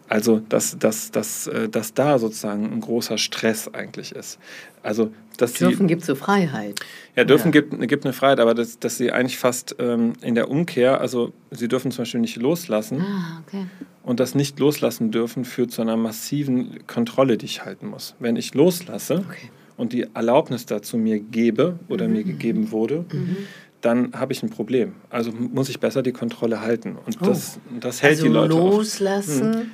Also, 0.09 0.41
dass, 0.49 0.79
dass, 0.79 1.11
dass, 1.11 1.47
äh, 1.49 1.69
dass 1.69 1.95
da 1.95 2.19
sozusagen 2.19 2.73
ein 2.73 2.81
großer 2.81 3.19
Stress 3.19 3.69
eigentlich 3.73 4.13
ist. 4.13 4.39
Also, 4.83 5.13
dass 5.37 5.53
dürfen 5.53 5.87
sie, 5.87 5.87
gibt 5.87 6.05
so 6.05 6.15
Freiheit. 6.15 6.81
Ja, 7.15 7.25
dürfen 7.25 7.53
ja. 7.53 7.61
Gibt, 7.61 7.89
gibt 7.89 8.05
eine 8.05 8.15
Freiheit, 8.15 8.41
aber 8.41 8.55
dass, 8.55 8.79
dass 8.79 8.97
sie 8.97 9.13
eigentlich 9.13 9.39
fast 9.39 9.77
ähm, 9.79 10.15
in 10.23 10.35
der 10.35 10.51
Umkehr, 10.51 11.01
also 11.01 11.33
sie 11.51 11.69
dürfen 11.69 11.91
zum 11.91 12.03
Beispiel 12.03 12.21
nicht 12.21 12.37
loslassen. 12.37 13.01
Ah, 13.03 13.43
okay. 13.47 13.67
Und 14.03 14.19
das 14.19 14.35
nicht 14.35 14.59
loslassen 14.59 15.11
dürfen 15.11 15.45
führt 15.45 15.71
zu 15.71 15.83
einer 15.83 15.97
massiven 15.97 16.87
Kontrolle, 16.87 17.37
die 17.37 17.47
ich 17.47 17.65
halten 17.65 17.89
muss. 17.89 18.15
Wenn 18.19 18.37
ich 18.37 18.55
loslasse 18.55 19.25
okay. 19.29 19.51
und 19.77 19.93
die 19.93 20.07
Erlaubnis 20.15 20.65
dazu 20.65 20.97
mir 20.97 21.21
gebe 21.21 21.79
oder 21.89 22.09
mhm. 22.09 22.15
mir 22.15 22.25
gegeben 22.25 22.71
wurde, 22.71 23.05
mhm 23.13 23.37
dann 23.81 24.13
habe 24.13 24.33
ich 24.33 24.43
ein 24.43 24.51
Problem. 24.51 24.95
Also 25.11 25.31
muss 25.31 25.69
ich 25.69 25.79
besser 25.79 26.03
die 26.03 26.13
Kontrolle 26.13 26.61
halten. 26.61 26.97
Und 27.07 27.19
das, 27.25 27.59
oh. 27.59 27.79
das 27.81 28.03
hält 28.03 28.17
also 28.17 28.27
die 28.27 28.33
Leute 28.33 28.55
loslassen. 28.55 29.55
Hm. 29.55 29.71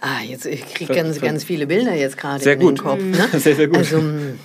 Ah, 0.00 0.20
jetzt 0.22 0.46
ich 0.46 0.64
kriege 0.74 0.94
ganz, 0.94 1.20
ganz 1.20 1.44
viele 1.44 1.66
Bilder 1.66 1.94
jetzt 1.94 2.16
gerade 2.18 2.48
in 2.48 2.58
gut. 2.58 2.78
den 2.78 2.84
Kopf. 2.84 3.00
Ne? 3.00 3.28
Sehr, 3.38 3.56
sehr 3.56 3.68
gut. 3.68 3.78
Also, 3.78 3.98
hm, 3.98 4.38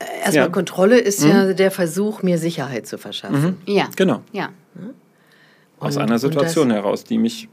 erstmal 0.24 0.34
ja. 0.34 0.48
Kontrolle 0.48 0.98
ist 0.98 1.22
mhm. 1.22 1.28
ja 1.28 1.52
der 1.52 1.70
Versuch, 1.70 2.22
mir 2.22 2.38
Sicherheit 2.38 2.86
zu 2.86 2.98
verschaffen. 2.98 3.58
Mhm. 3.64 3.72
Ja. 3.72 3.88
Genau. 3.96 4.22
Ja. 4.32 4.50
Aus 5.78 5.96
einer 5.96 6.18
Situation 6.18 6.70
heraus, 6.70 7.04
die 7.04 7.18
mich 7.18 7.48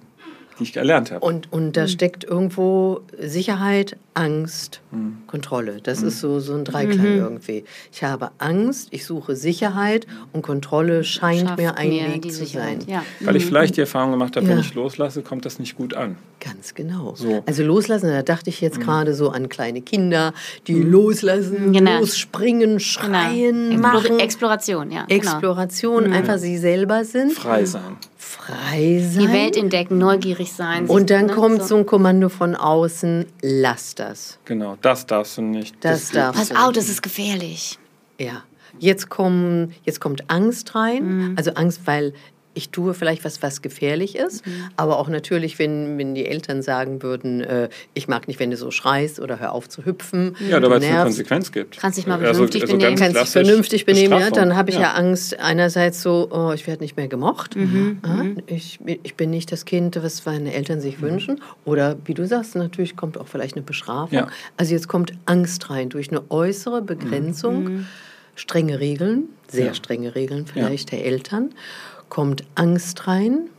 die 0.60 0.64
ich 0.64 0.74
gelernt 0.74 1.12
habe. 1.12 1.26
Und, 1.26 1.52
und 1.52 1.78
da 1.78 1.84
mhm. 1.84 1.88
steckt 1.88 2.24
irgendwo 2.24 3.02
Sicherheit, 3.20 3.98
Angst, 4.14 4.82
mhm. 4.92 5.20
Kontrolle. 5.28 5.80
Das 5.82 6.02
mhm. 6.02 6.10
ist 6.10 6.20
so, 6.20 6.40
so 6.40 6.54
ein 6.54 6.66
Dreiklang 6.66 7.14
mhm. 7.14 7.20
irgendwie. 7.20 7.64
Ich 7.92 8.04
habe 8.04 8.32
Angst, 8.38 8.90
ich 8.92 9.06
suche 9.06 9.36
Sicherheit 9.36 10.06
und 10.34 10.42
Kontrolle 10.42 11.04
scheint 11.04 11.48
Schafft 11.48 11.58
mir 11.58 11.78
ein 11.78 11.90
mir 11.90 12.14
Weg 12.14 12.32
zu 12.32 12.46
sein. 12.46 12.80
Ja. 12.88 13.04
Weil 13.22 13.38
ich 13.38 13.46
vielleicht 13.46 13.78
die 13.78 13.82
Erfahrung 13.82 14.12
gemacht 14.12 14.36
habe, 14.36 14.46
ja. 14.46 14.52
wenn 14.52 14.60
ich 14.60 14.74
loslasse, 14.74 15.22
kommt 15.22 15.46
das 15.46 15.60
nicht 15.60 15.78
gut 15.78 15.94
an. 15.94 16.18
Ganz 16.42 16.74
genau. 16.74 17.16
So. 17.16 17.44
Also 17.46 17.64
loslassen, 17.64 18.10
da 18.10 18.24
dachte 18.24 18.50
ich 18.50 18.62
jetzt 18.62 18.80
mhm. 18.80 18.84
gerade 18.84 19.14
so 19.14 19.30
an 19.30 19.50
kleine 19.50 19.82
Kinder, 19.82 20.34
die 20.68 20.74
mhm. 20.74 20.92
loslassen, 20.92 21.72
genau. 21.72 22.00
losspringen, 22.00 22.62
genau. 22.62 22.80
schreien, 22.80 23.70
genau. 23.72 23.82
machen. 23.82 24.20
Exploration, 24.20 24.92
ja. 24.92 25.06
Genau. 25.06 25.16
Exploration, 25.16 26.12
einfach 26.12 26.38
sie 26.38 26.58
selber 26.58 27.06
sind. 27.06 27.34
Frei 27.34 27.66
sein 27.66 27.98
frei 28.30 29.02
sein. 29.02 29.28
Die 29.28 29.34
Welt 29.34 29.58
entdecken, 29.58 29.98
neugierig 29.98 30.54
sein. 30.54 30.86
Und 30.86 31.10
dann 31.10 31.26
ne? 31.26 31.34
kommt 31.34 31.62
so. 31.62 31.68
so 31.70 31.78
ein 31.78 31.86
Kommando 31.86 32.30
von 32.30 32.56
außen, 32.56 33.26
lass 33.42 33.96
das. 33.96 34.40
Genau, 34.46 34.78
das 34.82 35.06
darfst 35.06 35.38
du 35.38 35.42
nicht. 35.42 35.76
Das, 35.82 36.06
das 36.06 36.12
darfst 36.12 36.54
Pass 36.54 36.64
auf, 36.68 36.72
das 36.74 36.90
ist 36.90 37.02
gefährlich. 37.02 37.80
Ja. 38.20 38.44
Jetzt, 38.78 39.10
kommen, 39.10 39.74
jetzt 39.84 40.00
kommt 40.00 40.30
Angst 40.30 40.76
rein. 40.76 41.32
Mhm. 41.32 41.36
Also 41.38 41.52
Angst, 41.54 41.82
weil 41.86 42.14
ich 42.56 42.70
tue 42.70 42.94
vielleicht 42.94 43.24
was, 43.24 43.44
was 43.44 43.62
gefährlich 43.62 44.16
ist, 44.16 44.46
mhm. 44.46 44.52
aber 44.76 44.98
auch 44.98 45.08
natürlich, 45.08 45.60
wenn, 45.60 45.98
wenn 45.98 46.16
die 46.16 46.26
Eltern 46.26 46.62
sagen 46.62 47.04
würden, 47.04 47.42
äh, 47.42 47.70
ich 47.94 48.08
mag 48.08 48.28
nicht, 48.28 48.40
wenn 48.40 48.50
du 48.50 48.58
so 48.58 48.72
schreist 48.72 49.20
oder 49.20 49.40
hör 49.40 49.54
auf 49.54 49.70
zu 49.70 49.86
hüpfen. 49.86 50.36
Ja, 50.50 50.62
weil 50.62 50.80
es 50.80 50.86
eine 50.86 51.04
Konsequenz 51.04 51.52
gibt. 51.52 51.78
Kannst 51.78 52.00
dich 52.00 52.08
mal 52.08 52.20
vernünftig 52.20 52.64
also, 52.64 52.74
also 52.74 52.86
benehmen. 52.86 53.00
Kannst 53.00 53.22
dich 53.22 53.30
vernünftig 53.30 53.86
benehmen, 53.86 54.20
ja, 54.20 54.32
dann 54.32 54.56
habe 54.56 54.72
ich 54.72 54.78
ja. 54.78 54.82
ja. 54.82 54.94
Angst 54.94 55.40
einerseits 55.40 56.02
so, 56.02 56.28
oh, 56.32 56.52
ich 56.52 56.66
werde 56.66 56.84
nicht 56.84 56.98
mehr 56.98 57.08
gemocht, 57.08 57.56
mhm. 57.56 58.00
ja, 58.04 58.10
mhm. 58.10 58.38
ich, 58.48 58.80
ich 59.04 59.16
bin 59.16 59.30
nicht 59.30 59.52
das 59.52 59.66
Kind, 59.66 60.02
was 60.02 60.26
meine 60.26 60.54
Eltern 60.54 60.82
sich 60.82 60.98
mhm. 61.00 61.04
wünschen 61.04 61.42
oder 61.66 61.98
wie 62.06 62.16
du 62.16 62.26
sagst, 62.26 62.56
natürlich 62.56 62.96
kommt 62.96 63.18
auch 63.18 63.28
vielleicht 63.28 63.56
eine 63.56 63.64
Bestrafung. 63.64 64.28
Also 64.58 64.74
jetzt 64.74 64.88
kommt 64.88 65.14
Angst 65.26 65.70
rein 65.70 65.90
durch 65.90 66.10
eine 66.10 66.24
äußere 66.30 66.82
Begrenzung, 66.82 67.64
mhm. 67.64 67.86
strenge 68.36 68.80
Regeln, 68.80 69.30
sehr 69.48 69.74
strenge 69.74 70.16
Regeln 70.16 70.46
vielleicht 70.48 70.92
der 70.92 71.06
Eltern 71.06 71.52
kommt 72.10 72.44
Angst 72.56 73.08
rein 73.08 73.50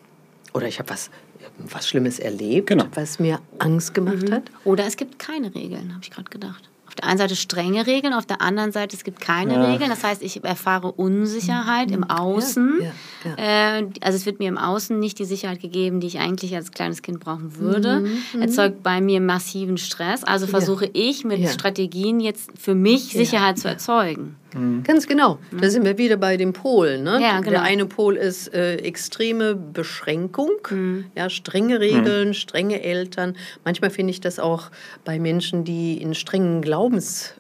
oder 0.52 0.66
ich 0.66 0.78
habe 0.78 0.90
was, 0.90 1.10
was 1.58 1.88
Schlimmes 1.88 2.18
erlebt, 2.18 2.68
genau. 2.68 2.86
was 2.94 3.18
mir 3.18 3.40
Angst 3.58 3.94
gemacht 3.94 4.28
mhm. 4.28 4.32
hat. 4.32 4.50
Oder 4.64 4.86
es 4.86 4.96
gibt 4.96 5.18
keine 5.18 5.54
Regeln, 5.54 5.92
habe 5.92 6.02
ich 6.02 6.10
gerade 6.10 6.30
gedacht 6.30 6.69
der 7.00 7.08
einen 7.08 7.18
Seite 7.18 7.36
strenge 7.36 7.86
Regeln, 7.86 8.12
auf 8.12 8.26
der 8.26 8.40
anderen 8.40 8.72
Seite 8.72 8.96
es 8.96 9.04
gibt 9.04 9.20
keine 9.20 9.54
ja. 9.54 9.72
Regeln. 9.72 9.90
Das 9.90 10.04
heißt, 10.04 10.22
ich 10.22 10.42
erfahre 10.44 10.92
Unsicherheit 10.92 11.88
mhm. 11.88 11.94
im 11.94 12.04
Außen. 12.04 12.80
Ja, 12.82 13.36
ja, 13.36 13.78
äh, 13.78 13.86
also 14.00 14.16
es 14.16 14.26
wird 14.26 14.38
mir 14.38 14.48
im 14.48 14.58
Außen 14.58 14.98
nicht 14.98 15.18
die 15.18 15.24
Sicherheit 15.24 15.60
gegeben, 15.60 16.00
die 16.00 16.06
ich 16.06 16.18
eigentlich 16.18 16.54
als 16.54 16.72
kleines 16.72 17.02
Kind 17.02 17.20
brauchen 17.20 17.56
würde. 17.56 18.00
Mhm. 18.00 18.22
mhm. 18.34 18.42
Erzeugt 18.42 18.82
bei 18.82 19.00
mir 19.00 19.20
massiven 19.20 19.78
Stress. 19.78 20.24
Also 20.24 20.46
versuche 20.46 20.90
ich 20.92 21.24
mit 21.24 21.46
Strategien 21.48 22.20
jetzt 22.20 22.50
für 22.58 22.74
mich 22.74 23.04
Sicherheit 23.12 23.58
zu 23.58 23.68
erzeugen. 23.68 24.36
Mhm. 24.54 24.82
Ganz 24.82 25.06
genau. 25.06 25.38
Da 25.52 25.70
sind 25.70 25.84
wir 25.84 25.98
wieder 25.98 26.16
bei 26.16 26.36
dem 26.36 26.52
Pol. 26.52 26.98
Ne? 26.98 27.20
Ja, 27.20 27.38
genau. 27.38 27.50
Der 27.50 27.62
eine 27.62 27.86
Pol 27.86 28.16
ist 28.16 28.52
äh, 28.52 28.76
extreme 28.76 29.54
Beschränkung, 29.54 30.50
mhm. 30.70 31.04
ja, 31.14 31.30
strenge 31.30 31.80
Regeln, 31.80 32.28
mhm. 32.28 32.34
strenge 32.34 32.82
Eltern. 32.82 33.36
Manchmal 33.64 33.90
finde 33.90 34.10
ich 34.10 34.20
das 34.20 34.38
auch 34.38 34.70
bei 35.04 35.18
Menschen, 35.18 35.64
die 35.64 36.00
in 36.00 36.14
strengen 36.14 36.62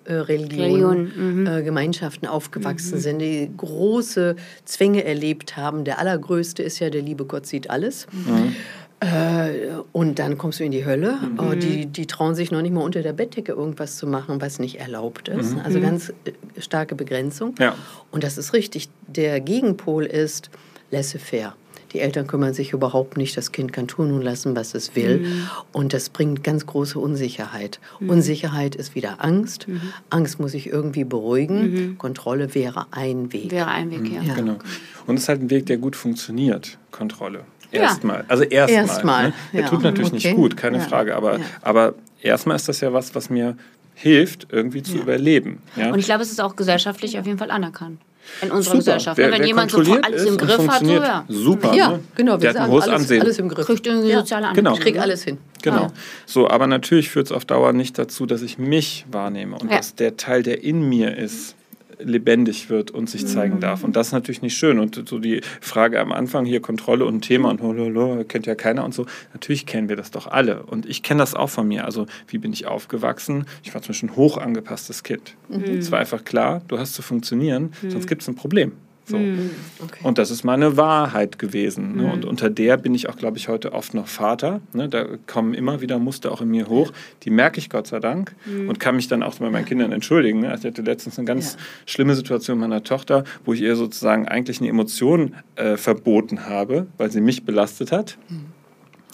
Äh, 0.06 0.38
mhm. 0.38 1.46
äh, 1.46 1.62
Gemeinschaften 1.62 2.26
aufgewachsen 2.26 2.96
mhm. 2.96 3.00
sind, 3.00 3.18
die 3.18 3.50
große 3.56 4.36
Zwänge 4.64 5.04
erlebt 5.04 5.56
haben. 5.56 5.84
Der 5.84 5.98
allergrößte 5.98 6.62
ist 6.62 6.78
ja, 6.78 6.90
der 6.90 7.02
liebe 7.02 7.24
Gott 7.24 7.46
sieht 7.46 7.70
alles. 7.70 8.06
Mhm. 8.12 8.54
Äh, 9.00 9.70
und 9.92 10.18
dann 10.18 10.36
kommst 10.36 10.60
du 10.60 10.64
in 10.64 10.72
die 10.72 10.84
Hölle. 10.84 11.12
Mhm. 11.12 11.38
Oh, 11.38 11.54
die, 11.54 11.86
die 11.86 12.06
trauen 12.06 12.34
sich 12.34 12.50
noch 12.50 12.60
nicht 12.60 12.72
mal 12.72 12.82
unter 12.82 13.02
der 13.02 13.14
Bettdecke 13.14 13.52
irgendwas 13.52 13.96
zu 13.96 14.06
machen, 14.06 14.40
was 14.42 14.58
nicht 14.58 14.78
erlaubt 14.78 15.28
ist. 15.28 15.54
Mhm. 15.54 15.60
Also 15.60 15.80
ganz 15.80 16.10
äh, 16.10 16.32
starke 16.60 16.94
Begrenzung. 16.94 17.54
Ja. 17.58 17.74
Und 18.10 18.24
das 18.24 18.36
ist 18.36 18.52
richtig. 18.52 18.90
Der 19.06 19.40
Gegenpol 19.40 20.04
ist 20.04 20.50
laissez-faire. 20.90 21.54
Die 21.92 22.00
Eltern 22.00 22.26
kümmern 22.26 22.54
sich 22.54 22.72
überhaupt 22.72 23.16
nicht. 23.16 23.36
Das 23.36 23.52
Kind 23.52 23.72
kann 23.72 23.88
tun 23.88 24.12
und 24.12 24.22
lassen, 24.22 24.54
was 24.54 24.74
es 24.74 24.94
will. 24.94 25.20
Mhm. 25.20 25.50
Und 25.72 25.92
das 25.92 26.08
bringt 26.08 26.44
ganz 26.44 26.66
große 26.66 26.98
Unsicherheit. 26.98 27.80
Mhm. 27.98 28.10
Unsicherheit 28.10 28.76
ist 28.76 28.94
wieder 28.94 29.24
Angst. 29.24 29.66
Mhm. 29.66 29.80
Angst 30.08 30.38
muss 30.38 30.54
ich 30.54 30.68
irgendwie 30.68 31.04
beruhigen. 31.04 31.72
Mhm. 31.72 31.98
Kontrolle 31.98 32.54
wäre 32.54 32.86
ein 32.92 33.32
Weg. 33.32 33.50
Wäre 33.50 33.68
ein 33.68 33.90
Weg, 33.90 34.12
ja. 34.12 34.22
ja. 34.22 34.34
Genau. 34.34 34.58
Und 35.06 35.16
es 35.16 35.22
ist 35.22 35.28
halt 35.28 35.42
ein 35.42 35.50
Weg, 35.50 35.66
der 35.66 35.78
gut 35.78 35.96
funktioniert. 35.96 36.78
Kontrolle. 36.92 37.44
Erstmal. 37.72 38.24
Also 38.28 38.44
erstmal. 38.44 38.80
Erstmal. 38.80 39.28
Ne? 39.28 39.34
Der 39.52 39.60
ja. 39.62 39.68
tut 39.68 39.82
natürlich 39.82 40.12
okay. 40.12 40.28
nicht 40.28 40.36
gut, 40.36 40.56
keine 40.56 40.78
ja. 40.78 40.84
Frage. 40.84 41.16
Aber, 41.16 41.38
ja. 41.38 41.44
aber 41.62 41.94
erstmal 42.20 42.56
ist 42.56 42.68
das 42.68 42.80
ja 42.80 42.92
was, 42.92 43.14
was 43.14 43.30
mir 43.30 43.56
hilft, 43.94 44.48
irgendwie 44.50 44.82
zu 44.82 44.96
überleben. 44.96 45.60
Und 45.76 45.98
ich 45.98 46.06
glaube, 46.06 46.22
es 46.22 46.30
ist 46.30 46.40
auch 46.40 46.56
gesellschaftlich 46.56 47.18
auf 47.18 47.26
jeden 47.26 47.38
Fall 47.38 47.50
anerkannt 47.50 48.00
in 48.42 48.50
unserer 48.50 48.62
Super. 48.62 48.76
Gesellschaft. 48.78 49.18
Ne? 49.18 49.24
Wer, 49.24 49.32
Wenn 49.32 49.46
jemand 49.46 49.70
so 49.70 49.78
alles 49.78 50.24
im 50.24 50.36
Griff 50.36 50.68
hat, 50.68 50.84
so 50.84 50.92
ja. 50.92 51.24
Super. 51.28 51.74
Ja, 51.74 51.88
ne? 51.90 52.00
genau. 52.14 52.32
Wir 52.32 52.38
der 52.38 52.52
sagen, 52.52 52.72
alles, 52.72 52.88
Ansehen. 52.88 53.22
alles 53.22 53.38
im 53.38 53.48
Griff. 53.48 53.66
Kriegt 53.66 53.86
irgendwie 53.86 54.10
ja. 54.10 54.18
soziale 54.20 54.46
Anerkennung. 54.46 54.74
Genau. 54.74 54.86
Ich 54.86 54.92
krieg 54.92 55.00
alles 55.00 55.24
hin. 55.24 55.38
Genau. 55.62 55.84
Ah. 55.84 55.92
So, 56.26 56.48
aber 56.48 56.66
natürlich 56.66 57.10
führt 57.10 57.26
es 57.26 57.32
auf 57.32 57.44
Dauer 57.44 57.72
nicht 57.72 57.98
dazu, 57.98 58.26
dass 58.26 58.42
ich 58.42 58.58
mich 58.58 59.04
wahrnehme 59.10 59.58
und 59.58 59.70
ja. 59.70 59.76
dass 59.78 59.94
der 59.94 60.16
Teil, 60.16 60.42
der 60.42 60.62
in 60.62 60.88
mir 60.88 61.16
ist, 61.16 61.54
lebendig 62.02 62.70
wird 62.70 62.90
und 62.90 63.08
sich 63.08 63.26
zeigen 63.26 63.56
mhm. 63.56 63.60
darf. 63.60 63.84
Und 63.84 63.96
das 63.96 64.08
ist 64.08 64.12
natürlich 64.12 64.42
nicht 64.42 64.56
schön. 64.56 64.78
Und 64.78 65.08
so 65.08 65.18
die 65.18 65.40
Frage 65.60 66.00
am 66.00 66.12
Anfang 66.12 66.44
hier 66.44 66.60
Kontrolle 66.60 67.04
und 67.04 67.22
Thema 67.22 67.50
und 67.50 67.62
hololo, 67.62 68.24
kennt 68.24 68.46
ja 68.46 68.54
keiner 68.54 68.84
und 68.84 68.94
so. 68.94 69.06
Natürlich 69.32 69.66
kennen 69.66 69.88
wir 69.88 69.96
das 69.96 70.10
doch 70.10 70.26
alle. 70.26 70.62
Und 70.62 70.86
ich 70.86 71.02
kenne 71.02 71.18
das 71.20 71.34
auch 71.34 71.50
von 71.50 71.66
mir. 71.68 71.84
Also 71.84 72.06
wie 72.28 72.38
bin 72.38 72.52
ich 72.52 72.66
aufgewachsen? 72.66 73.46
Ich 73.62 73.74
war 73.74 73.82
zum 73.82 73.88
Beispiel 73.88 74.10
ein 74.10 74.16
hoch 74.16 74.38
angepasstes 74.38 75.02
Kind. 75.02 75.34
Mhm. 75.48 75.78
Es 75.78 75.90
war 75.90 75.98
einfach 75.98 76.24
klar, 76.24 76.62
du 76.68 76.78
hast 76.78 76.94
zu 76.94 77.02
funktionieren, 77.02 77.72
mhm. 77.82 77.90
sonst 77.90 78.06
gibt 78.06 78.22
es 78.22 78.28
ein 78.28 78.34
Problem. 78.34 78.72
So. 79.10 79.18
Mhm. 79.18 79.50
Okay. 79.80 80.00
Und 80.02 80.18
das 80.18 80.30
ist 80.30 80.44
meine 80.44 80.76
Wahrheit 80.76 81.38
gewesen. 81.38 81.96
Ne? 81.96 82.04
Mhm. 82.04 82.10
Und 82.10 82.24
unter 82.24 82.48
der 82.48 82.76
bin 82.76 82.94
ich 82.94 83.08
auch, 83.08 83.16
glaube 83.16 83.38
ich, 83.38 83.48
heute 83.48 83.72
oft 83.72 83.94
noch 83.94 84.08
Vater. 84.08 84.60
Ne? 84.72 84.88
Da 84.88 85.06
kommen 85.26 85.54
immer 85.54 85.80
wieder 85.80 85.98
Muster 85.98 86.32
auch 86.32 86.40
in 86.40 86.48
mir 86.48 86.68
hoch. 86.68 86.92
Die 87.24 87.30
merke 87.30 87.58
ich 87.58 87.68
Gott 87.68 87.86
sei 87.86 88.00
Dank 88.00 88.34
mhm. 88.46 88.68
und 88.68 88.80
kann 88.80 88.96
mich 88.96 89.08
dann 89.08 89.22
auch 89.22 89.34
bei 89.36 89.50
meinen 89.50 89.64
Kindern 89.64 89.92
entschuldigen. 89.92 90.40
Ne? 90.40 90.54
Ich 90.58 90.64
hatte 90.64 90.82
letztens 90.82 91.18
eine 91.18 91.26
ganz 91.26 91.54
ja. 91.54 91.58
schlimme 91.86 92.14
Situation 92.14 92.58
mit 92.58 92.68
meiner 92.68 92.82
Tochter, 92.82 93.24
wo 93.44 93.52
ich 93.52 93.60
ihr 93.60 93.76
sozusagen 93.76 94.28
eigentlich 94.28 94.60
eine 94.60 94.68
Emotion 94.68 95.34
äh, 95.56 95.76
verboten 95.76 96.46
habe, 96.46 96.86
weil 96.96 97.10
sie 97.10 97.20
mich 97.20 97.44
belastet 97.44 97.92
hat. 97.92 98.16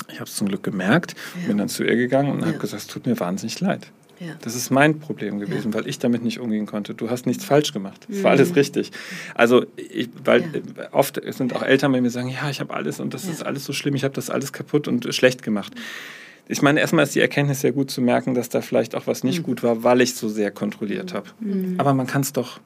Ich 0.08 0.16
habe 0.20 0.24
es 0.24 0.36
zum 0.36 0.48
Glück 0.48 0.62
gemerkt, 0.62 1.14
ja. 1.40 1.48
bin 1.48 1.58
dann 1.58 1.68
zu 1.68 1.84
ihr 1.84 1.96
gegangen 1.96 2.30
und 2.30 2.40
ja. 2.40 2.46
habe 2.46 2.58
gesagt, 2.58 2.82
es 2.82 2.86
tut 2.86 3.06
mir 3.06 3.18
wahnsinnig 3.18 3.60
leid. 3.60 3.90
Ja. 4.20 4.34
Das 4.40 4.54
ist 4.54 4.70
mein 4.70 4.98
Problem 4.98 5.38
gewesen, 5.38 5.72
ja. 5.72 5.78
weil 5.78 5.88
ich 5.88 5.98
damit 5.98 6.22
nicht 6.22 6.40
umgehen 6.40 6.66
konnte. 6.66 6.94
Du 6.94 7.10
hast 7.10 7.26
nichts 7.26 7.44
falsch 7.44 7.72
gemacht. 7.72 8.06
Es 8.08 8.18
mhm. 8.18 8.22
war 8.24 8.30
alles 8.32 8.56
richtig. 8.56 8.90
Also, 9.34 9.66
ich, 9.76 10.08
weil 10.24 10.42
ja. 10.42 10.92
oft 10.92 11.20
sind 11.34 11.54
auch 11.54 11.62
Eltern 11.62 11.92
bei 11.92 12.00
mir 12.00 12.10
sagen, 12.10 12.28
ja, 12.28 12.48
ich 12.48 12.60
habe 12.60 12.74
alles 12.74 13.00
und 13.00 13.14
das 13.14 13.26
ist 13.26 13.44
alles 13.44 13.64
so 13.64 13.72
schlimm, 13.72 13.94
ich 13.94 14.04
habe 14.04 14.14
das 14.14 14.30
alles 14.30 14.52
kaputt 14.52 14.88
und 14.88 15.12
schlecht 15.14 15.42
gemacht. 15.42 15.72
Ich 16.48 16.62
meine, 16.62 16.80
erstmal 16.80 17.04
ist 17.04 17.14
die 17.14 17.20
Erkenntnis 17.20 17.60
sehr 17.60 17.72
gut 17.72 17.90
zu 17.90 18.00
merken, 18.00 18.34
dass 18.34 18.48
da 18.48 18.60
vielleicht 18.60 18.94
auch 18.94 19.06
was 19.06 19.24
nicht 19.24 19.40
mhm. 19.40 19.44
gut 19.44 19.62
war, 19.62 19.82
weil 19.82 20.00
ich 20.00 20.14
so 20.14 20.28
sehr 20.28 20.50
kontrolliert 20.50 21.12
habe. 21.12 21.28
Mhm. 21.40 21.74
Aber 21.78 21.92
man 21.92 22.06
kann 22.06 22.22
es 22.22 22.32
doch 22.32 22.60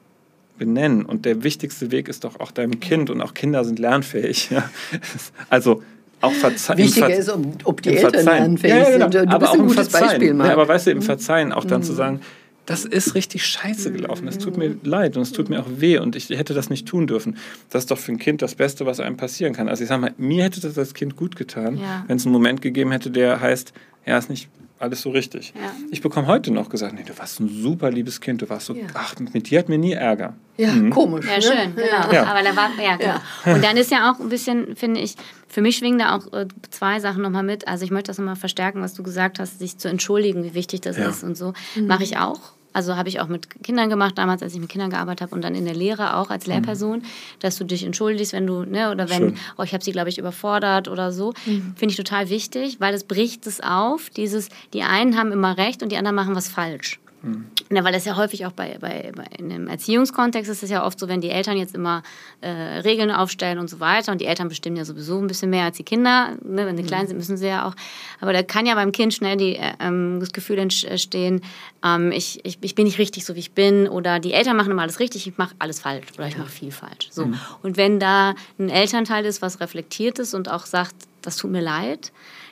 benennen. 0.59 1.05
Und 1.05 1.25
der 1.25 1.43
wichtigste 1.43 1.89
Weg 1.89 2.07
ist 2.07 2.23
doch 2.23 2.39
auch 2.39 2.51
deinem 2.51 2.79
Kind, 2.79 3.09
und 3.09 3.19
auch 3.21 3.33
Kinder 3.33 3.65
sind 3.65 3.79
lernfähig. 3.79 4.49
Also 5.49 5.81
auch 6.21 6.33
verzeihen. 6.33 6.79
Wichtiger 6.79 7.13
ist, 7.13 7.29
ob, 7.29 7.45
ob 7.63 7.81
die 7.81 7.97
Eltern 7.97 8.25
lernfähig 8.25 8.73
ja, 8.73 8.79
ja, 8.79 8.89
genau. 8.91 9.11
sind. 9.11 9.25
Du 9.25 9.35
aber 9.35 9.39
bist 9.39 9.53
ein 9.53 9.67
gutes 9.67 9.89
Beispiel, 9.89 10.33
Marc. 10.33 10.47
Ja, 10.47 10.53
aber 10.53 10.67
weißt 10.67 10.87
du, 10.87 10.91
im 10.91 10.97
mhm. 10.97 11.01
Verzeihen 11.01 11.51
auch 11.51 11.65
dann 11.65 11.81
mhm. 11.81 11.85
zu 11.85 11.93
sagen, 11.93 12.21
das 12.65 12.85
ist 12.85 13.15
richtig 13.15 13.45
scheiße 13.45 13.91
gelaufen. 13.91 14.27
Es 14.27 14.37
tut 14.37 14.55
mir 14.55 14.75
leid 14.83 15.17
und 15.17 15.23
es 15.23 15.31
tut 15.31 15.49
mir 15.49 15.59
auch 15.59 15.67
weh 15.77 15.97
und 15.97 16.15
ich 16.15 16.29
hätte 16.29 16.53
das 16.53 16.69
nicht 16.69 16.87
tun 16.87 17.07
dürfen. 17.07 17.37
Das 17.69 17.83
ist 17.83 17.91
doch 17.91 17.97
für 17.97 18.11
ein 18.11 18.19
Kind 18.19 18.41
das 18.41 18.55
Beste, 18.55 18.85
was 18.85 18.99
einem 18.99 19.17
passieren 19.17 19.53
kann. 19.53 19.67
Also 19.67 19.83
ich 19.83 19.89
sage 19.89 20.01
mal, 20.01 20.13
mir 20.17 20.43
hätte 20.43 20.61
das 20.61 20.77
als 20.77 20.93
Kind 20.93 21.15
gut 21.15 21.35
getan, 21.35 21.77
ja. 21.77 22.05
wenn 22.07 22.17
es 22.17 22.25
einen 22.25 22.33
Moment 22.33 22.61
gegeben 22.61 22.91
hätte, 22.91 23.09
der 23.09 23.41
heißt, 23.41 23.73
er 24.05 24.17
ist 24.17 24.29
nicht 24.29 24.47
alles 24.81 25.01
so 25.01 25.11
richtig. 25.11 25.53
Ja. 25.55 25.71
Ich 25.91 26.01
bekomme 26.01 26.27
heute 26.27 26.51
noch 26.51 26.69
gesagt, 26.69 26.93
nee, 26.93 27.03
du 27.03 27.17
warst 27.17 27.39
ein 27.39 27.49
super 27.49 27.91
liebes 27.91 28.21
Kind, 28.21 28.41
du 28.41 28.49
warst 28.49 28.65
so, 28.65 28.73
ja. 28.73 28.83
ach, 28.93 29.15
mit 29.33 29.49
dir 29.49 29.59
hat 29.59 29.69
mir 29.69 29.77
nie 29.77 29.93
Ärger. 29.93 30.35
Ja, 30.57 30.71
mhm. 30.71 30.89
komisch. 30.89 31.25
Ja, 31.25 31.35
ne? 31.35 31.41
schön, 31.41 31.75
genau. 31.75 32.11
Ja. 32.11 32.25
Aber 32.25 32.43
da 32.43 32.55
war, 32.55 32.69
ja, 32.83 32.95
genau. 32.97 33.55
Und 33.55 33.63
dann 33.63 33.77
ist 33.77 33.91
ja 33.91 34.11
auch 34.11 34.19
ein 34.19 34.29
bisschen, 34.29 34.75
finde 34.75 35.01
ich, 35.01 35.15
für 35.47 35.61
mich 35.61 35.77
schwingen 35.77 35.99
da 35.99 36.15
auch 36.15 36.31
äh, 36.33 36.47
zwei 36.69 36.99
Sachen 36.99 37.23
nochmal 37.23 37.43
mit. 37.43 37.67
Also 37.67 37.83
ich 37.83 37.91
möchte 37.91 38.09
das 38.09 38.17
nochmal 38.17 38.35
verstärken, 38.35 38.81
was 38.81 38.93
du 38.93 39.03
gesagt 39.03 39.39
hast, 39.39 39.59
sich 39.59 39.77
zu 39.77 39.87
entschuldigen, 39.87 40.43
wie 40.43 40.53
wichtig 40.53 40.81
das 40.81 40.97
ist 40.97 41.23
und 41.23 41.35
so. 41.35 41.53
Mhm. 41.75 41.87
Mache 41.87 42.03
ich 42.03 42.17
auch. 42.17 42.39
Also 42.73 42.95
habe 42.95 43.09
ich 43.09 43.19
auch 43.19 43.27
mit 43.27 43.63
Kindern 43.63 43.89
gemacht, 43.89 44.17
damals, 44.17 44.41
als 44.41 44.53
ich 44.53 44.59
mit 44.59 44.69
Kindern 44.69 44.89
gearbeitet 44.89 45.21
habe 45.21 45.35
und 45.35 45.43
dann 45.43 45.55
in 45.55 45.65
der 45.65 45.75
Lehre 45.75 46.15
auch 46.15 46.29
als 46.29 46.47
Lehrperson, 46.47 46.99
mhm. 46.99 47.03
dass 47.39 47.57
du 47.57 47.63
dich 47.63 47.83
entschuldigst, 47.83 48.33
wenn 48.33 48.47
du, 48.47 48.63
ne, 48.63 48.91
oder 48.91 49.09
wenn, 49.09 49.17
Schön. 49.17 49.37
oh, 49.57 49.63
ich 49.63 49.73
habe 49.73 49.83
sie, 49.83 49.91
glaube 49.91 50.09
ich, 50.09 50.17
überfordert 50.17 50.87
oder 50.87 51.11
so. 51.11 51.33
Mhm. 51.45 51.73
Finde 51.75 51.91
ich 51.91 51.97
total 51.97 52.29
wichtig, 52.29 52.79
weil 52.79 52.93
es 52.93 53.03
bricht 53.03 53.47
es 53.47 53.61
auf, 53.61 54.09
dieses, 54.09 54.49
die 54.73 54.83
einen 54.83 55.17
haben 55.17 55.31
immer 55.31 55.57
recht 55.57 55.83
und 55.83 55.91
die 55.91 55.97
anderen 55.97 56.15
machen 56.15 56.35
was 56.35 56.47
falsch. 56.47 56.99
Mhm. 57.23 57.45
Ja, 57.71 57.83
weil 57.83 57.93
das 57.93 58.05
ja 58.05 58.15
häufig 58.15 58.45
auch 58.45 58.51
bei, 58.51 58.77
bei, 58.79 59.11
bei 59.15 59.25
in 59.37 59.51
einem 59.51 59.67
Erziehungskontext 59.67 60.49
ist 60.49 60.63
es 60.63 60.69
ja 60.69 60.85
oft 60.85 60.99
so, 60.99 61.07
wenn 61.07 61.21
die 61.21 61.29
Eltern 61.29 61.57
jetzt 61.57 61.75
immer 61.75 62.03
äh, 62.41 62.49
Regeln 62.49 63.11
aufstellen 63.11 63.59
und 63.59 63.69
so 63.69 63.79
weiter 63.79 64.11
und 64.11 64.19
die 64.19 64.25
Eltern 64.25 64.49
bestimmen 64.49 64.75
ja 64.75 64.85
sowieso 64.85 65.19
ein 65.19 65.27
bisschen 65.27 65.49
mehr 65.49 65.65
als 65.65 65.77
die 65.77 65.83
Kinder, 65.83 66.35
ne, 66.43 66.65
wenn 66.65 66.75
sie 66.75 66.83
mhm. 66.83 66.87
klein 66.87 67.07
sind, 67.07 67.17
müssen 67.17 67.37
sie 67.37 67.47
ja 67.47 67.67
auch. 67.67 67.75
Aber 68.19 68.33
da 68.33 68.43
kann 68.43 68.65
ja 68.65 68.75
beim 68.75 68.91
Kind 68.91 69.13
schnell 69.13 69.37
die, 69.37 69.55
äh, 69.55 69.73
ähm, 69.79 70.19
das 70.19 70.31
Gefühl 70.31 70.57
entstehen, 70.57 71.41
ähm, 71.85 72.11
ich, 72.11 72.43
ich, 72.43 72.57
ich 72.61 72.75
bin 72.75 72.85
nicht 72.85 72.97
richtig 72.97 73.25
so, 73.25 73.35
wie 73.35 73.39
ich 73.39 73.51
bin 73.51 73.87
oder 73.87 74.19
die 74.19 74.33
Eltern 74.33 74.57
machen 74.57 74.71
immer 74.71 74.81
alles 74.81 74.99
richtig, 74.99 75.27
ich 75.27 75.37
mache 75.37 75.55
alles 75.59 75.79
falsch 75.79 76.07
oder 76.17 76.27
ich 76.27 76.37
mache 76.37 76.49
viel 76.49 76.71
falsch. 76.71 77.09
So. 77.11 77.25
Mhm. 77.27 77.39
Und 77.61 77.77
wenn 77.77 77.99
da 77.99 78.35
ein 78.59 78.69
Elternteil 78.69 79.25
ist, 79.25 79.41
was 79.41 79.59
reflektiert 79.59 80.19
ist 80.19 80.33
und 80.33 80.49
auch 80.49 80.65
sagt, 80.65 80.95
das 81.21 81.37
tut 81.37 81.51
mir 81.51 81.61
leid, 81.61 82.11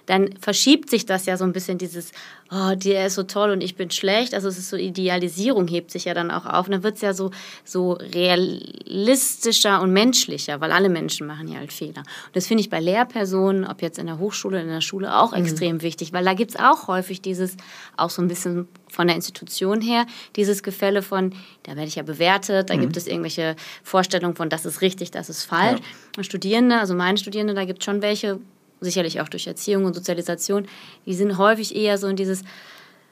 dann 0.09 0.33
verschiebt 0.39 0.89
sich 0.89 1.05
das 1.05 1.27
ja 1.27 1.37
so 1.37 1.43
ein 1.43 1.53
bisschen 1.53 1.77
dieses, 1.77 2.11
oh, 2.51 2.73
der 2.75 3.07
ist 3.07 3.15
so 3.15 3.23
toll 3.23 3.51
und 3.51 3.61
ich 3.61 3.75
bin 3.75 3.91
schlecht. 3.91 4.33
Also 4.33 4.47
es 4.47 4.57
ist 4.57 4.69
so 4.69 4.77
Idealisierung 4.77 5.67
hebt 5.67 5.91
sich 5.91 6.05
ja 6.05 6.13
dann 6.13 6.31
auch 6.31 6.45
auf. 6.45 6.65
Und 6.65 6.71
dann 6.73 6.83
wird 6.83 6.95
es 6.95 7.01
ja 7.01 7.13
so, 7.13 7.31
so 7.63 7.93
realistischer 7.93 9.81
und 9.81 9.93
menschlicher, 9.93 10.59
weil 10.59 10.71
alle 10.71 10.89
Menschen 10.89 11.27
machen 11.27 11.47
ja 11.47 11.59
halt 11.59 11.71
Fehler. 11.71 11.99
Und 11.99 12.35
das 12.35 12.47
finde 12.47 12.61
ich 12.61 12.69
bei 12.69 12.79
Lehrpersonen, 12.79 13.65
ob 13.65 13.81
jetzt 13.81 13.99
in 13.99 14.07
der 14.07 14.19
Hochschule, 14.19 14.57
oder 14.57 14.63
in 14.63 14.69
der 14.69 14.81
Schule, 14.81 15.15
auch 15.15 15.31
mhm. 15.31 15.43
extrem 15.43 15.81
wichtig, 15.81 16.11
weil 16.11 16.25
da 16.25 16.33
gibt 16.33 16.51
es 16.51 16.59
auch 16.59 16.87
häufig 16.87 17.21
dieses, 17.21 17.55
auch 17.97 18.09
so 18.09 18.21
ein 18.21 18.27
bisschen 18.27 18.67
von 18.87 19.07
der 19.07 19.15
Institution 19.15 19.81
her, 19.81 20.05
dieses 20.35 20.63
Gefälle 20.63 21.01
von, 21.01 21.33
da 21.63 21.75
werde 21.75 21.87
ich 21.87 21.95
ja 21.95 22.03
bewertet, 22.03 22.69
da 22.69 22.75
mhm. 22.75 22.81
gibt 22.81 22.97
es 22.97 23.07
irgendwelche 23.07 23.55
Vorstellungen 23.83 24.35
von, 24.35 24.49
das 24.49 24.65
ist 24.65 24.81
richtig, 24.81 25.11
das 25.11 25.29
ist 25.29 25.43
falsch. 25.43 25.79
Ja. 25.79 25.85
Und 26.17 26.23
Studierende, 26.23 26.79
also 26.79 26.95
meine 26.95 27.17
Studierende, 27.17 27.53
da 27.53 27.65
gibt 27.65 27.79
es 27.79 27.85
schon 27.85 28.01
welche, 28.01 28.39
sicherlich 28.81 29.21
auch 29.21 29.29
durch 29.29 29.47
Erziehung 29.47 29.85
und 29.85 29.95
Sozialisation, 29.95 30.67
die 31.05 31.13
sind 31.13 31.37
häufig 31.37 31.75
eher 31.75 31.97
so 31.97 32.07
in 32.07 32.15
dieses 32.15 32.43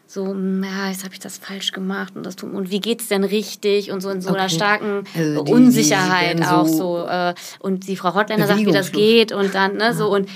so, 0.10 0.28
hm, 0.28 0.64
ja, 0.64 0.90
jetzt 0.90 1.04
habe 1.04 1.14
ich 1.14 1.20
das 1.20 1.38
falsch 1.38 1.74
gemacht 1.74 2.16
und 2.16 2.26
das 2.26 2.38
tut, 2.38 2.54
und 2.54 2.72
wie 2.72 2.80
geht 2.80 3.02
es 3.02 3.10
denn 3.10 3.26
richtig 3.26 3.92
und 3.92 4.00
so 4.00 4.10
in 4.10 4.22
so 4.22 4.30
okay. 4.30 4.40
einer 4.40 4.50
starken 4.50 5.04
also 5.14 5.44
die, 5.44 5.52
Unsicherheit 5.52 6.40
die 6.40 6.44
auch 6.44 6.66
so 6.66 7.06
äh, 7.06 7.34
und 7.60 7.88
die 7.88 7.98
Frau 7.98 8.16
Hotländer 8.16 8.48
sagt, 8.48 8.66
wie 8.66 8.72
das 8.72 8.94
geht 8.94 9.34
und 9.34 9.54
dann 9.54 9.76
ne, 9.76 9.94
so 9.94 10.08
und 10.08 10.30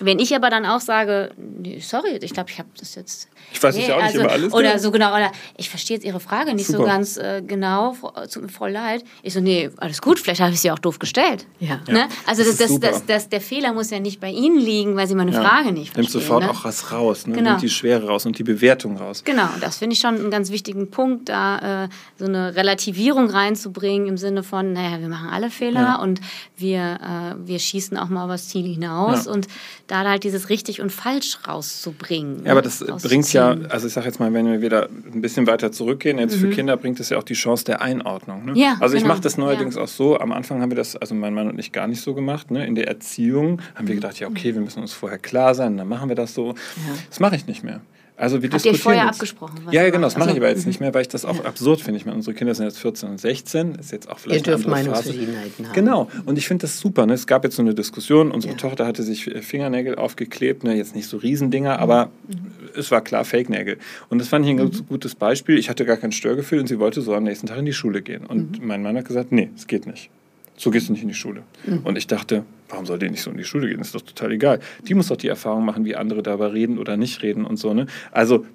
wenn 0.00 0.18
ich 0.18 0.34
aber 0.34 0.50
dann 0.50 0.66
auch 0.66 0.80
sage, 0.80 1.32
nee, 1.36 1.78
sorry, 1.80 2.18
ich 2.20 2.32
glaube, 2.32 2.50
ich 2.50 2.58
habe 2.58 2.68
das 2.78 2.94
jetzt 2.94 3.28
ich 3.52 3.62
weiß 3.62 3.76
nee, 3.76 3.88
ja 3.88 3.96
auch 3.96 4.02
also, 4.02 4.18
nicht 4.18 4.24
immer 4.24 4.32
alles. 4.32 4.52
Oder 4.52 4.78
so 4.78 4.90
genau, 4.90 5.14
oder 5.14 5.30
ich 5.56 5.68
verstehe 5.68 5.96
jetzt 5.96 6.04
Ihre 6.04 6.20
Frage 6.20 6.54
nicht 6.54 6.66
Super. 6.66 6.78
so 6.78 6.84
ganz 6.84 7.16
äh, 7.16 7.42
genau, 7.46 7.94
tut 8.32 8.42
mir 8.42 8.48
voll 8.48 8.70
leid. 8.70 9.04
Ich 9.22 9.34
so, 9.34 9.40
nee, 9.40 9.70
alles 9.76 10.00
gut, 10.00 10.18
vielleicht 10.18 10.40
habe 10.40 10.52
ich 10.52 10.60
sie 10.60 10.70
auch 10.70 10.78
doof 10.78 10.98
gestellt. 10.98 11.46
Ja. 11.60 11.80
Ne? 11.88 12.08
Also 12.26 12.44
das, 12.44 12.56
das, 12.56 12.80
das, 12.80 13.06
das, 13.06 13.28
der 13.28 13.40
Fehler 13.40 13.72
muss 13.72 13.90
ja 13.90 14.00
nicht 14.00 14.20
bei 14.20 14.30
Ihnen 14.30 14.58
liegen, 14.58 14.96
weil 14.96 15.06
Sie 15.06 15.14
meine 15.14 15.32
ja. 15.32 15.42
Frage 15.42 15.72
nicht 15.72 15.92
verstehen. 15.92 16.02
Nimmt 16.02 16.10
sofort 16.10 16.44
ne? 16.44 16.50
auch 16.50 16.64
was 16.64 16.92
raus, 16.92 17.26
ne? 17.26 17.34
genau. 17.34 17.50
nimmt 17.50 17.62
die 17.62 17.68
Schwere 17.68 18.06
raus 18.06 18.26
und 18.26 18.38
die 18.38 18.44
Bewertung 18.44 18.96
raus. 18.96 19.22
Genau, 19.24 19.48
das 19.60 19.78
finde 19.78 19.94
ich 19.94 20.00
schon 20.00 20.14
einen 20.14 20.30
ganz 20.30 20.50
wichtigen 20.50 20.90
Punkt, 20.90 21.28
da 21.28 21.84
äh, 21.84 21.88
so 22.18 22.24
eine 22.24 22.56
Relativierung 22.56 23.28
reinzubringen 23.28 24.08
im 24.08 24.16
Sinne 24.16 24.42
von, 24.42 24.72
naja, 24.72 25.00
wir 25.00 25.08
machen 25.08 25.28
alle 25.28 25.50
Fehler 25.50 25.80
ja. 25.80 25.96
und 25.96 26.20
wir, 26.56 26.98
äh, 27.02 27.46
wir 27.46 27.58
schießen 27.58 27.96
auch 27.96 28.08
mal 28.08 28.24
übers 28.24 28.48
Ziel 28.48 28.66
hinaus 28.66 29.26
und 29.26 29.46
da 29.92 30.08
halt 30.08 30.24
dieses 30.24 30.48
richtig 30.48 30.80
und 30.80 30.90
falsch 30.90 31.38
rauszubringen. 31.46 32.44
Ja, 32.44 32.52
aber 32.52 32.62
das 32.62 32.84
bringt 33.02 33.32
ja 33.32 33.56
also 33.68 33.86
ich 33.86 33.92
sage 33.92 34.06
jetzt 34.06 34.20
mal, 34.20 34.32
wenn 34.32 34.50
wir 34.50 34.62
wieder 34.62 34.88
ein 35.12 35.20
bisschen 35.20 35.46
weiter 35.46 35.72
zurückgehen, 35.72 36.18
jetzt 36.18 36.36
mhm. 36.36 36.40
für 36.40 36.50
Kinder 36.50 36.76
bringt 36.76 37.00
es 37.00 37.10
ja 37.10 37.18
auch 37.18 37.22
die 37.22 37.34
Chance 37.34 37.64
der 37.64 37.82
Einordnung. 37.82 38.46
Ne? 38.46 38.52
Ja, 38.54 38.76
also 38.80 38.94
ich 38.94 39.02
genau. 39.02 39.14
mache 39.14 39.22
das 39.22 39.36
neuerdings 39.36 39.76
ja. 39.76 39.82
auch 39.82 39.88
so, 39.88 40.18
am 40.18 40.32
Anfang 40.32 40.60
haben 40.62 40.70
wir 40.70 40.76
das, 40.76 40.96
also 40.96 41.14
mein 41.14 41.34
Mann 41.34 41.48
und 41.48 41.58
ich 41.58 41.72
gar 41.72 41.86
nicht 41.86 42.00
so 42.00 42.14
gemacht. 42.14 42.50
Ne? 42.50 42.66
In 42.66 42.74
der 42.74 42.88
Erziehung 42.88 43.60
haben 43.74 43.88
wir 43.88 43.94
gedacht, 43.94 44.18
ja 44.18 44.28
okay, 44.28 44.54
wir 44.54 44.60
müssen 44.60 44.80
uns 44.80 44.92
vorher 44.92 45.18
klar 45.18 45.54
sein, 45.54 45.76
dann 45.76 45.88
machen 45.88 46.08
wir 46.08 46.16
das 46.16 46.34
so. 46.34 46.48
Ja. 46.48 46.94
Das 47.08 47.20
mache 47.20 47.36
ich 47.36 47.46
nicht 47.46 47.62
mehr. 47.62 47.80
Also 48.16 48.42
wir 48.42 48.50
Habt 48.50 48.64
ihr 48.64 48.74
vorher 48.74 49.04
jetzt. 49.04 49.14
abgesprochen? 49.14 49.62
ja, 49.70 49.82
ja, 49.82 49.90
genau, 49.90 50.06
das 50.06 50.16
mache 50.16 50.30
ich 50.30 50.36
aber 50.36 50.48
jetzt 50.48 50.66
nicht 50.66 50.80
mehr, 50.80 50.92
weil 50.92 51.02
ich 51.02 51.08
das 51.08 51.24
auch 51.24 51.38
ja. 51.38 51.44
absurd 51.44 51.80
finde. 51.80 51.98
Ich 51.98 52.04
meine, 52.04 52.16
unsere 52.16 52.34
Kinder 52.34 52.54
sind 52.54 52.66
jetzt 52.66 52.78
14 52.78 53.08
und 53.08 53.18
16, 53.18 53.74
ist 53.76 53.90
jetzt 53.90 54.08
auch 54.08 54.18
vielleicht 54.18 54.46
ihr 54.46 54.52
dürft 54.52 54.68
Meinungsverschiedenheiten 54.68 55.66
haben. 55.66 55.74
Genau, 55.74 56.08
und 56.26 56.36
ich 56.36 56.46
finde 56.46 56.62
das 56.62 56.78
super. 56.78 57.06
Ne? 57.06 57.14
Es 57.14 57.26
gab 57.26 57.42
jetzt 57.44 57.56
so 57.56 57.62
eine 57.62 57.74
Diskussion, 57.74 58.30
unsere 58.30 58.52
ja. 58.52 58.58
Tochter 58.58 58.86
hatte 58.86 59.02
sich 59.02 59.24
Fingernägel 59.24 59.96
aufgeklebt, 59.96 60.62
ne? 60.62 60.74
jetzt 60.74 60.94
nicht 60.94 61.08
so 61.08 61.16
Riesendinger, 61.16 61.78
aber 61.78 62.10
mhm. 62.28 62.52
es 62.76 62.90
war 62.90 63.00
klar 63.00 63.24
Fake-Nägel. 63.24 63.78
Und 64.10 64.18
das 64.18 64.28
fand 64.28 64.44
ich 64.44 64.50
ein 64.50 64.58
mhm. 64.58 64.86
gutes 64.88 65.14
Beispiel. 65.14 65.58
Ich 65.58 65.70
hatte 65.70 65.84
gar 65.84 65.96
kein 65.96 66.12
Störgefühl 66.12 66.60
und 66.60 66.66
sie 66.66 66.78
wollte 66.78 67.00
so 67.00 67.14
am 67.14 67.24
nächsten 67.24 67.46
Tag 67.46 67.58
in 67.58 67.66
die 67.66 67.72
Schule 67.72 68.02
gehen. 68.02 68.26
Und 68.26 68.60
mhm. 68.60 68.66
mein 68.66 68.82
Mann 68.82 68.96
hat 68.96 69.06
gesagt, 69.06 69.32
nee, 69.32 69.50
es 69.56 69.66
geht 69.66 69.86
nicht. 69.86 70.10
So 70.56 70.70
gehst 70.70 70.88
du 70.88 70.92
nicht 70.92 71.02
in 71.02 71.08
die 71.08 71.14
Schule. 71.14 71.42
Mhm. 71.66 71.80
Und 71.84 71.96
ich 71.96 72.06
dachte, 72.06 72.44
warum 72.72 72.86
soll 72.86 72.98
der 72.98 73.10
nicht 73.10 73.22
so 73.22 73.30
in 73.30 73.36
die 73.36 73.44
Schule 73.44 73.68
gehen? 73.68 73.80
Ist 73.80 73.94
doch 73.94 74.00
total 74.00 74.32
egal. 74.32 74.58
Die 74.88 74.94
muss 74.94 75.08
doch 75.08 75.16
die 75.16 75.28
Erfahrung 75.28 75.64
machen, 75.64 75.84
wie 75.84 75.94
andere 75.94 76.22
darüber 76.22 76.52
reden 76.52 76.78
oder 76.78 76.96
nicht 76.96 77.22
reden 77.22 77.44
und 77.44 77.58
so. 77.58 77.74
Ne? 77.74 77.86
Also 78.10 78.46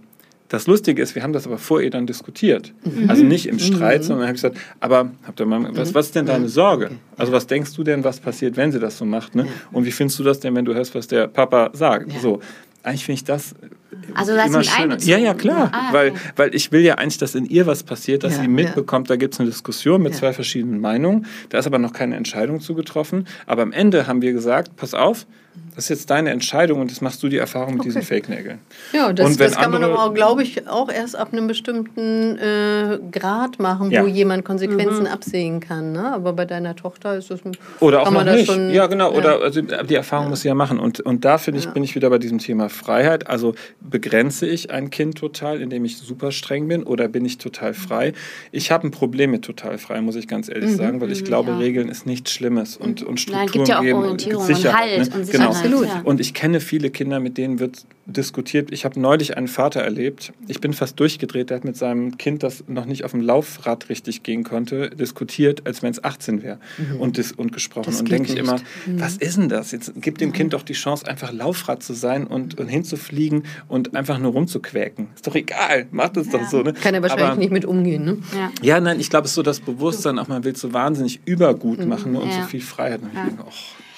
das 0.50 0.66
Lustige 0.66 1.02
ist, 1.02 1.14
wir 1.14 1.24
haben 1.24 1.34
das 1.34 1.46
aber 1.46 1.58
vor 1.58 1.82
ihr 1.82 1.92
dann 1.92 2.08
diskutiert. 2.08 2.74
Mhm. 2.84 3.10
Also 3.10 3.24
nicht 3.24 3.48
im 3.48 3.60
Streit, 3.60 4.02
mhm. 4.02 4.06
sondern 4.06 4.28
habe 4.28 4.36
ich 4.36 4.42
gesagt, 4.42 4.58
aber 4.80 5.12
habt 5.26 5.40
ihr 5.40 5.46
mal, 5.46 5.70
was, 5.76 5.94
was 5.94 6.08
ist 6.08 6.16
denn 6.16 6.26
deine 6.26 6.50
Sorge? 6.50 6.92
Also 7.16 7.32
was 7.32 7.48
denkst 7.48 7.76
du 7.76 7.84
denn, 7.84 8.04
was 8.04 8.20
passiert, 8.20 8.58
wenn 8.58 8.72
sie 8.72 8.80
das 8.80 8.98
so 8.98 9.06
macht? 9.06 9.36
Ne? 9.36 9.48
Und 9.72 9.86
wie 9.86 9.92
findest 9.92 10.18
du 10.20 10.24
das 10.24 10.40
denn, 10.40 10.56
wenn 10.56 10.66
du 10.66 10.74
hörst, 10.74 10.96
was 10.96 11.08
der 11.08 11.28
Papa 11.28 11.70
sagt? 11.74 12.12
So. 12.22 12.40
Eigentlich 12.88 13.06
finde 13.06 13.18
ich 13.18 13.24
das 13.26 13.54
also 14.14 14.36
das 14.36 14.48
immer 14.48 14.64
schöner. 14.64 14.98
Ja, 15.00 15.18
ja, 15.18 15.34
klar. 15.34 15.70
Ah, 15.74 15.94
weil, 15.94 16.12
okay. 16.12 16.20
weil 16.36 16.56
ich 16.56 16.72
will 16.72 16.82
ja 16.82 16.96
eigentlich, 16.96 17.18
dass 17.18 17.36
in 17.36 17.46
ihr 17.46 17.68
was 17.68 17.84
passiert, 17.84 18.24
dass 18.24 18.38
ja, 18.38 18.42
sie 18.42 18.48
mitbekommt, 18.48 19.10
ja. 19.10 19.16
da 19.16 19.18
gibt 19.18 19.34
es 19.34 19.40
eine 19.40 19.50
Diskussion 19.50 20.02
mit 20.02 20.14
ja. 20.14 20.20
zwei 20.20 20.34
verschiedenen 20.34 20.80
Meinungen. 20.80 21.26
Da 21.50 21.58
ist 21.58 21.68
aber 21.68 21.80
noch 21.80 21.94
keine 21.94 22.16
Entscheidung 22.16 22.62
zugetroffen. 22.62 23.28
Aber 23.46 23.62
am 23.62 23.72
Ende 23.72 24.08
haben 24.08 24.22
wir 24.22 24.34
gesagt, 24.34 24.76
pass 24.76 24.94
auf, 24.94 25.26
das 25.78 25.84
ist 25.84 25.90
jetzt 25.90 26.10
deine 26.10 26.32
Entscheidung 26.32 26.82
und 26.82 26.90
das 26.90 27.02
machst 27.02 27.22
du 27.22 27.30
die 27.30 27.38
Erfahrung 27.38 27.74
mit 27.74 27.82
okay. 27.82 27.90
diesen 27.90 28.02
Fake-Nägeln. 28.02 28.58
Ja, 28.94 29.14
das, 29.14 29.38
das 29.38 29.58
kann 29.58 29.70
man 29.70 29.84
aber 29.84 30.06
auch, 30.06 30.14
glaube 30.16 30.42
ich, 30.42 30.68
auch 30.68 30.92
erst 30.92 31.16
ab 31.16 31.34
einem 31.34 31.46
bestimmten 31.46 32.36
äh, 32.40 32.98
Grad 33.12 33.60
machen, 33.60 33.92
ja. 33.92 34.02
wo 34.02 34.08
jemand 34.08 34.44
Konsequenzen 34.44 35.02
mhm. 35.02 35.06
absehen 35.06 35.60
kann. 35.60 35.92
Ne? 35.92 36.12
Aber 36.12 36.34
bei 36.34 36.46
deiner 36.46 36.76
Tochter 36.76 37.16
ist 37.16 37.30
das 37.30 37.42
Oder 37.80 38.02
auch 38.02 38.10
noch 38.10 38.24
nicht. 38.24 38.48
Schon, 38.48 38.72
ja, 38.72 38.88
genau. 38.88 39.12
Ja. 39.12 39.18
Oder 39.20 39.42
also 39.44 39.62
die 39.62 39.94
Erfahrung 39.94 40.26
ja. 40.26 40.30
muss 40.32 40.42
sie 40.42 40.48
ja 40.48 40.56
machen. 40.56 40.80
Und, 40.80 41.00
und 41.02 41.24
da 41.26 41.38
finde 41.38 41.60
ich, 41.60 41.70
bin 41.70 41.84
ich 41.84 41.94
wieder 41.94 42.10
bei 42.10 42.18
diesem 42.18 42.40
Thema 42.40 42.70
Freiheit. 42.70 43.28
Also 43.28 43.54
begrenze 43.80 44.48
ich 44.48 44.72
ein 44.72 44.90
Kind 44.90 45.20
total, 45.20 45.62
indem 45.62 45.86
ich 45.86 45.98
super 45.98 46.32
streng 46.32 46.68
bin, 46.68 46.86
oder 46.86 47.08
bin 47.08 47.24
ich 47.24 47.38
total 47.38 47.76
frei? 47.76 48.14
Ich 48.52 48.72
habe 48.72 48.88
ein 48.88 48.92
Problem 48.92 49.30
mit 49.30 49.46
total 49.46 49.78
frei, 49.78 50.02
muss 50.02 50.16
ich 50.16 50.28
ganz 50.28 50.50
ehrlich 50.50 50.72
mhm. 50.72 50.78
sagen, 50.78 51.02
weil 51.02 51.12
ich 51.12 51.22
mhm, 51.22 51.26
glaube, 51.26 51.60
Regeln 51.60 51.88
ist 51.88 52.08
nichts 52.08 52.32
Schlimmes 52.32 52.78
und, 52.78 53.04
und 53.04 53.20
Strukturen 53.20 53.46
Nein, 53.46 53.52
gibt 53.52 53.68
ja 53.68 53.78
auch 53.78 53.84
geben 53.84 54.00
Orientierung 54.00 54.42
und 54.42 54.48
Sicherheit. 54.48 54.74
Und, 54.74 54.90
halt 54.90 55.10
ne? 55.10 55.20
und 55.20 55.26
Sicherheit. 55.26 55.48
Genau. 55.50 55.67
Absolut. 55.74 55.88
Ja. 55.88 56.02
Und 56.02 56.20
ich 56.20 56.34
kenne 56.34 56.60
viele 56.60 56.90
Kinder, 56.90 57.20
mit 57.20 57.38
denen 57.38 57.60
wird 57.60 57.86
diskutiert. 58.08 58.72
Ich 58.72 58.86
habe 58.86 59.00
neulich 59.00 59.36
einen 59.36 59.48
Vater 59.48 59.82
erlebt. 59.82 60.32
Ich 60.48 60.62
bin 60.62 60.74
fast 60.74 61.00
durchgedreht. 61.00 61.50
Der 61.50 61.58
hat 61.58 61.66
mit 61.66 61.76
seinem 61.76 62.18
Kind, 62.18 62.42
das 62.42 62.64
noch 62.68 62.86
nicht 62.86 63.04
auf 63.04 63.12
dem 63.12 63.22
Laufrad 63.22 63.90
richtig 63.90 64.24
gehen 64.24 64.44
konnte, 64.44 64.90
diskutiert, 64.90 65.68
als 65.68 65.84
wenn 65.84 65.92
es 65.92 66.04
18 66.04 66.42
wäre 66.42 66.60
mhm. 66.78 67.02
und, 67.02 67.38
und 67.38 67.52
gesprochen. 67.52 67.88
Das 67.88 68.00
und 68.00 68.10
denke 68.10 68.32
ich 68.32 68.38
immer, 68.38 68.58
mhm. 68.86 69.02
was 69.02 69.18
ist 69.18 69.38
denn 69.38 69.50
das? 69.50 69.72
Jetzt 69.72 69.92
gib 69.98 70.18
dem 70.18 70.30
mhm. 70.30 70.34
Kind 70.34 70.54
doch 70.54 70.64
die 70.64 70.74
Chance, 70.74 71.06
einfach 71.06 71.34
Laufrad 71.34 71.84
zu 71.84 71.94
sein 71.94 72.26
und, 72.26 72.58
und 72.58 72.68
hinzufliegen 72.70 73.44
und 73.68 73.96
einfach 73.96 74.20
nur 74.20 74.32
rumzuquäken. 74.32 75.08
Ist 75.14 75.28
doch 75.28 75.36
egal. 75.36 75.88
Macht 75.92 76.16
es 76.16 76.32
ja. 76.32 76.40
doch 76.40 76.48
so. 76.48 76.62
Ne? 76.62 76.74
Kann 76.74 76.94
er 76.94 77.02
wahrscheinlich 77.02 77.28
Aber, 77.28 77.36
nicht 77.36 77.52
mit 77.52 77.66
umgehen. 77.66 78.06
Ne? 78.06 78.18
Ja. 78.34 78.52
ja, 78.62 78.80
nein, 78.80 79.00
ich 79.00 79.10
glaube, 79.10 79.26
es 79.26 79.32
ist 79.32 79.36
so 79.36 79.44
das 79.44 79.60
Bewusstsein, 79.60 80.18
auch 80.18 80.30
man 80.30 80.46
will 80.46 80.56
so 80.56 80.72
wahnsinnig 80.72 81.20
übergut 81.26 81.80
mhm. 81.80 81.90
machen 81.90 82.14
ne? 82.14 82.22
und 82.22 82.32
so 82.32 82.42
viel 82.44 82.62
Freiheit. 82.62 83.02
Und 83.02 83.10
ich 83.14 83.20
denke, 83.20 83.44
oh, 83.46 83.52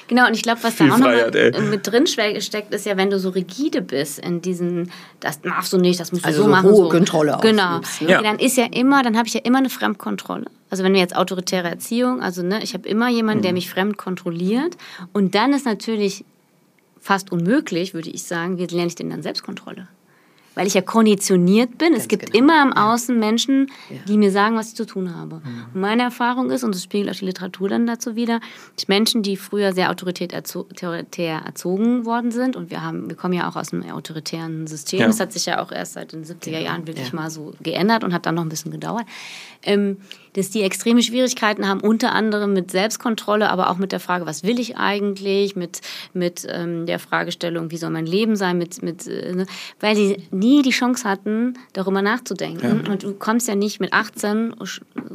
Genau, 0.09 0.25
und 0.25 0.33
ich 0.33 0.41
glaube, 0.41 0.63
was 0.63 0.75
da 0.75 0.85
auch 0.85 0.97
noch 0.97 1.61
mit 1.69 1.85
drin 1.85 2.07
steckt, 2.07 2.73
ist 2.73 2.85
ja, 2.87 2.97
wenn 2.97 3.11
du 3.11 3.19
so 3.19 3.29
rigide 3.29 3.83
bist 3.83 4.17
in 4.17 4.41
diesen, 4.41 4.91
das 5.19 5.39
darfst 5.39 5.71
du 5.71 5.77
nicht, 5.77 5.99
das 5.99 6.11
musst 6.11 6.25
du 6.25 6.27
also 6.27 6.39
so, 6.39 6.43
so 6.45 6.49
machen. 6.49 6.69
Hohe 6.71 6.75
so. 6.75 6.89
Kontrolle 6.89 7.37
Genau. 7.43 7.77
Ne? 7.77 8.09
Ja. 8.09 8.21
Dann 8.23 8.39
ist 8.39 8.57
ja 8.57 8.65
immer, 8.71 9.03
dann 9.03 9.15
habe 9.15 9.27
ich 9.27 9.35
ja 9.35 9.41
immer 9.43 9.59
eine 9.59 9.69
Fremdkontrolle. 9.69 10.47
Also 10.71 10.83
wenn 10.83 10.93
wir 10.93 10.99
jetzt 10.99 11.15
autoritäre 11.15 11.69
Erziehung, 11.69 12.23
also 12.23 12.41
ne, 12.41 12.63
ich 12.63 12.73
habe 12.73 12.89
immer 12.89 13.07
jemanden, 13.07 13.41
mhm. 13.41 13.43
der 13.43 13.53
mich 13.53 13.69
fremd 13.69 13.97
kontrolliert. 13.97 14.77
Und 15.13 15.35
dann 15.35 15.53
ist 15.53 15.65
natürlich 15.65 16.25
fast 16.99 17.31
unmöglich, 17.31 17.93
würde 17.93 18.09
ich 18.09 18.23
sagen, 18.23 18.57
wie 18.57 18.65
lerne 18.65 18.87
ich 18.87 18.95
denn 18.95 19.11
dann 19.11 19.21
Selbstkontrolle? 19.21 19.87
Weil 20.59 20.67
ich 20.67 20.73
ja 20.73 20.81
konditioniert 20.81 21.77
bin. 21.77 21.93
Ganz 21.93 22.01
es 22.01 22.07
gibt 22.09 22.33
genau. 22.33 22.37
immer 22.37 22.61
im 22.61 22.73
Außen 22.73 23.17
Menschen, 23.17 23.71
die 24.09 24.17
mir 24.17 24.29
sagen, 24.29 24.57
was 24.57 24.67
ich 24.67 24.75
zu 24.75 24.85
tun 24.85 25.15
habe. 25.15 25.35
Mhm. 25.37 25.65
Und 25.73 25.79
meine 25.79 26.03
Erfahrung 26.03 26.51
ist, 26.51 26.65
und 26.65 26.75
das 26.75 26.83
spiegelt 26.83 27.09
auch 27.09 27.17
die 27.17 27.23
Literatur 27.23 27.69
dann 27.69 27.87
dazu 27.87 28.17
wieder, 28.17 28.41
Menschen, 28.87 29.23
die 29.23 29.37
früher 29.37 29.71
sehr 29.71 29.89
autoritär, 29.89 30.33
erzogen 31.45 32.05
worden 32.05 32.31
sind, 32.31 32.57
und 32.57 32.71
wir, 32.71 32.83
haben, 32.83 33.07
wir 33.07 33.15
kommen 33.15 33.35
ja 33.35 33.47
auch 33.49 33.55
aus 33.55 33.71
einem 33.71 33.89
autoritären 33.89 34.67
System, 34.67 34.99
ja. 34.99 35.07
das 35.07 35.21
hat 35.21 35.31
sich 35.31 35.45
ja 35.45 35.63
auch 35.63 35.71
erst 35.71 35.93
seit 35.93 36.11
den 36.11 36.25
70er 36.25 36.59
Jahren 36.59 36.85
wirklich 36.85 37.07
ja. 37.07 37.15
mal 37.15 37.29
so 37.29 37.53
geändert 37.61 38.03
und 38.03 38.13
hat 38.13 38.25
dann 38.25 38.35
noch 38.35 38.43
ein 38.43 38.49
bisschen 38.49 38.71
gedauert, 38.71 39.05
ähm, 39.63 39.95
dass 40.33 40.49
die 40.49 40.61
extreme 40.61 41.01
Schwierigkeiten 41.01 41.67
haben, 41.67 41.79
unter 41.79 42.13
anderem 42.13 42.53
mit 42.53 42.71
Selbstkontrolle, 42.71 43.49
aber 43.49 43.69
auch 43.69 43.77
mit 43.77 43.91
der 43.91 43.99
Frage, 43.99 44.25
was 44.25 44.43
will 44.43 44.59
ich 44.59 44.77
eigentlich, 44.77 45.55
mit, 45.55 45.81
mit 46.13 46.47
ähm, 46.49 46.85
der 46.85 46.99
Fragestellung, 46.99 47.71
wie 47.71 47.77
soll 47.77 47.89
mein 47.89 48.05
Leben 48.05 48.35
sein, 48.35 48.57
mit, 48.57 48.81
mit, 48.81 49.07
äh, 49.07 49.33
ne? 49.33 49.45
weil 49.79 49.95
die 49.95 50.17
nie 50.31 50.61
die 50.61 50.71
Chance 50.71 51.07
hatten, 51.07 51.57
darüber 51.73 52.01
nachzudenken. 52.01 52.83
Ja. 52.85 52.91
Und 52.91 53.03
du 53.03 53.13
kommst 53.13 53.47
ja 53.47 53.55
nicht 53.55 53.79
mit 53.79 53.93
18, 53.93 54.55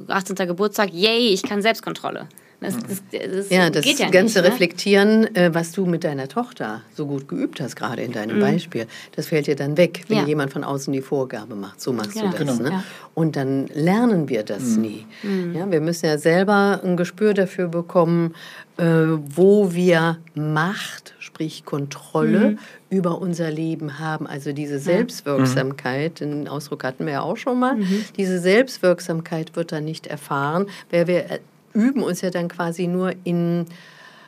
18. 0.08 0.36
Geburtstag, 0.46 0.92
yay, 0.92 1.28
ich 1.28 1.42
kann 1.42 1.62
Selbstkontrolle. 1.62 2.28
Das, 2.64 2.76
das, 2.78 3.02
das 3.10 3.50
ja, 3.50 3.70
das 3.70 3.84
ja 3.84 4.08
ganze 4.10 4.38
nicht, 4.38 4.48
ne? 4.48 4.52
Reflektieren, 4.52 5.36
äh, 5.36 5.54
was 5.54 5.72
du 5.72 5.86
mit 5.86 6.04
deiner 6.04 6.28
Tochter 6.28 6.82
so 6.94 7.06
gut 7.06 7.28
geübt 7.28 7.60
hast, 7.60 7.76
gerade 7.76 8.02
in 8.02 8.12
deinem 8.12 8.36
mhm. 8.36 8.40
Beispiel, 8.40 8.86
das 9.14 9.26
fällt 9.26 9.46
dir 9.46 9.56
dann 9.56 9.76
weg, 9.76 10.04
wenn 10.08 10.18
ja. 10.18 10.26
jemand 10.26 10.52
von 10.52 10.64
außen 10.64 10.92
die 10.92 11.02
Vorgabe 11.02 11.54
macht. 11.54 11.80
So 11.80 11.92
machst 11.92 12.16
ja, 12.16 12.22
du 12.22 12.30
das. 12.30 12.58
Genau. 12.58 12.70
Ne? 12.70 12.82
Und 13.14 13.36
dann 13.36 13.66
lernen 13.68 14.28
wir 14.28 14.42
das 14.42 14.62
mhm. 14.62 14.82
nie. 14.82 15.06
Mhm. 15.22 15.54
Ja, 15.54 15.70
wir 15.70 15.80
müssen 15.80 16.06
ja 16.06 16.18
selber 16.18 16.80
ein 16.82 16.96
Gespür 16.96 17.34
dafür 17.34 17.68
bekommen, 17.68 18.34
äh, 18.76 18.84
wo 18.84 19.72
wir 19.72 20.18
Macht, 20.34 21.14
sprich 21.20 21.64
Kontrolle 21.64 22.50
mhm. 22.50 22.58
über 22.90 23.20
unser 23.20 23.50
Leben 23.50 24.00
haben. 24.00 24.26
Also 24.26 24.52
diese 24.52 24.80
Selbstwirksamkeit, 24.80 26.20
den 26.20 26.48
Ausdruck 26.48 26.82
hatten 26.82 27.06
wir 27.06 27.12
ja 27.12 27.22
auch 27.22 27.36
schon 27.36 27.58
mal, 27.58 27.76
mhm. 27.76 28.04
diese 28.16 28.40
Selbstwirksamkeit 28.40 29.54
wird 29.54 29.70
dann 29.70 29.84
nicht 29.84 30.08
erfahren, 30.08 30.66
weil 30.90 31.06
wir 31.06 31.30
äh, 31.30 31.38
üben 31.74 32.02
uns 32.02 32.22
ja 32.22 32.30
dann 32.30 32.48
quasi 32.48 32.86
nur 32.86 33.12
in 33.24 33.66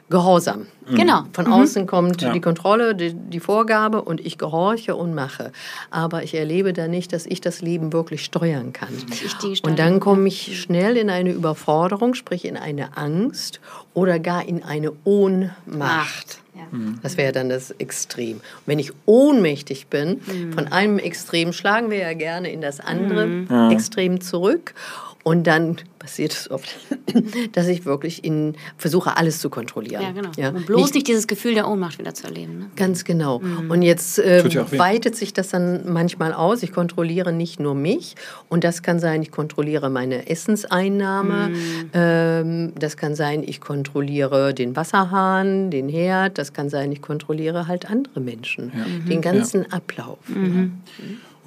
Gehorsam. 0.09 0.67
Mhm. 0.89 0.95
Genau. 0.95 1.25
Von 1.33 1.47
mhm. 1.47 1.53
außen 1.53 1.87
kommt 1.89 2.23
ja. 2.23 2.33
die 2.33 2.41
Kontrolle, 2.41 2.95
die, 2.95 3.13
die, 3.13 3.41
Vorgabe 3.41 4.03
und 4.03 4.25
ich 4.25 4.39
gehorche 4.39 4.95
und 4.95 5.15
mache. 5.15 5.51
Aber 5.91 6.23
ich 6.23 6.35
erlebe 6.35 6.73
da 6.73 6.87
nicht, 6.87 7.13
dass 7.13 7.27
ich 7.27 7.41
das 7.41 7.61
Leben 7.61 7.93
wirklich 7.93 8.25
steuern 8.25 8.73
kann. 8.73 8.91
Und 9.65 9.79
dann 9.81 9.99
komme 9.99 10.29
ich 10.29 10.61
schnell 10.61 10.97
in 10.97 11.11
eine 11.11 11.33
Überforderung, 11.33 12.15
sprich 12.15 12.45
in 12.45 12.57
eine 12.57 12.97
Angst 12.97 13.61
oder 13.95 14.21
gar 14.21 14.47
in 14.47 14.63
eine 14.63 14.93
Ohnmacht. 15.03 16.39
Ja. 16.55 16.63
Mhm. 16.71 17.01
Das 17.03 17.17
wäre 17.17 17.33
dann 17.33 17.49
das 17.49 17.73
Extrem. 17.73 18.37
Und 18.37 18.43
wenn 18.67 18.79
ich 18.79 18.93
ohnmächtig 19.07 19.89
bin, 19.89 20.21
mhm. 20.25 20.53
von 20.53 20.69
einem 20.69 21.01
Extrem 21.01 21.53
schlagen 21.53 21.91
wir 21.91 21.99
ja 21.99 22.15
gerne 22.15 22.53
in 22.53 22.61
das 22.61 22.79
andere 22.79 23.27
mhm. 23.27 23.71
Extrem 23.73 24.21
zurück. 24.21 24.75
Und 25.27 25.49
dann 25.49 25.75
passiert 25.99 26.33
es 26.33 26.49
oft, 26.53 26.77
dass 27.53 27.67
ich 27.67 27.85
wirklich 27.85 28.23
in, 28.23 28.55
versuche, 28.79 29.17
alles 29.17 29.41
zu 29.41 29.51
kontrollieren. 29.51 30.01
Ja, 30.01 30.13
genau. 30.13 30.31
Ja. 30.37 30.51
Und 30.51 30.67
bloß 30.67 30.83
nicht, 30.83 30.95
nicht, 30.95 31.09
dieses 31.09 31.27
Gefühl 31.27 31.55
der 31.55 31.69
Ohnmacht 31.69 31.99
wieder 31.99 32.15
zu 32.15 32.29
erleben. 32.29 32.61
Ne? 32.61 32.71
Ganz 32.77 33.03
genau. 33.03 33.41
Mhm. 33.41 33.69
Und 33.69 33.83
jetzt 33.83 34.21
äh, 34.21 34.45
weitet 34.79 35.17
sich 35.17 35.33
das 35.33 35.49
dann 35.49 35.93
manchmal 35.93 36.33
aus. 36.33 36.63
Ich 36.63 36.71
kontrolliere 36.71 37.33
nicht 37.33 37.59
nur 37.59 37.75
mich. 37.75 38.15
Und 38.49 38.63
das 38.63 38.85
kann 38.85 39.01
sein, 39.01 39.21
ich 39.21 39.33
kontrolliere 39.33 39.91
meine 39.91 40.31
Essenseinnahme. 40.31 41.49
Mhm. 41.49 41.91
Ähm, 41.93 42.73
das 42.79 42.97
kann 42.97 43.17
sein, 43.17 43.43
ich 43.43 43.61
kontrolliere 43.61 44.55
den 44.55 44.77
Wasserhahn, 44.77 45.73
den 45.73 45.89
Herd. 45.89 46.39
Das 46.39 46.53
kann 46.53 46.71
sein, 46.71 46.93
ich 46.93 47.03
kontrolliere 47.03 47.67
halt 47.67 47.91
andere 47.91 48.21
Menschen. 48.21 48.71
Ja. 48.73 48.85
Den 49.09 49.23
ganzen 49.23 49.63
ja. 49.63 49.71
Ablauf. 49.71 50.19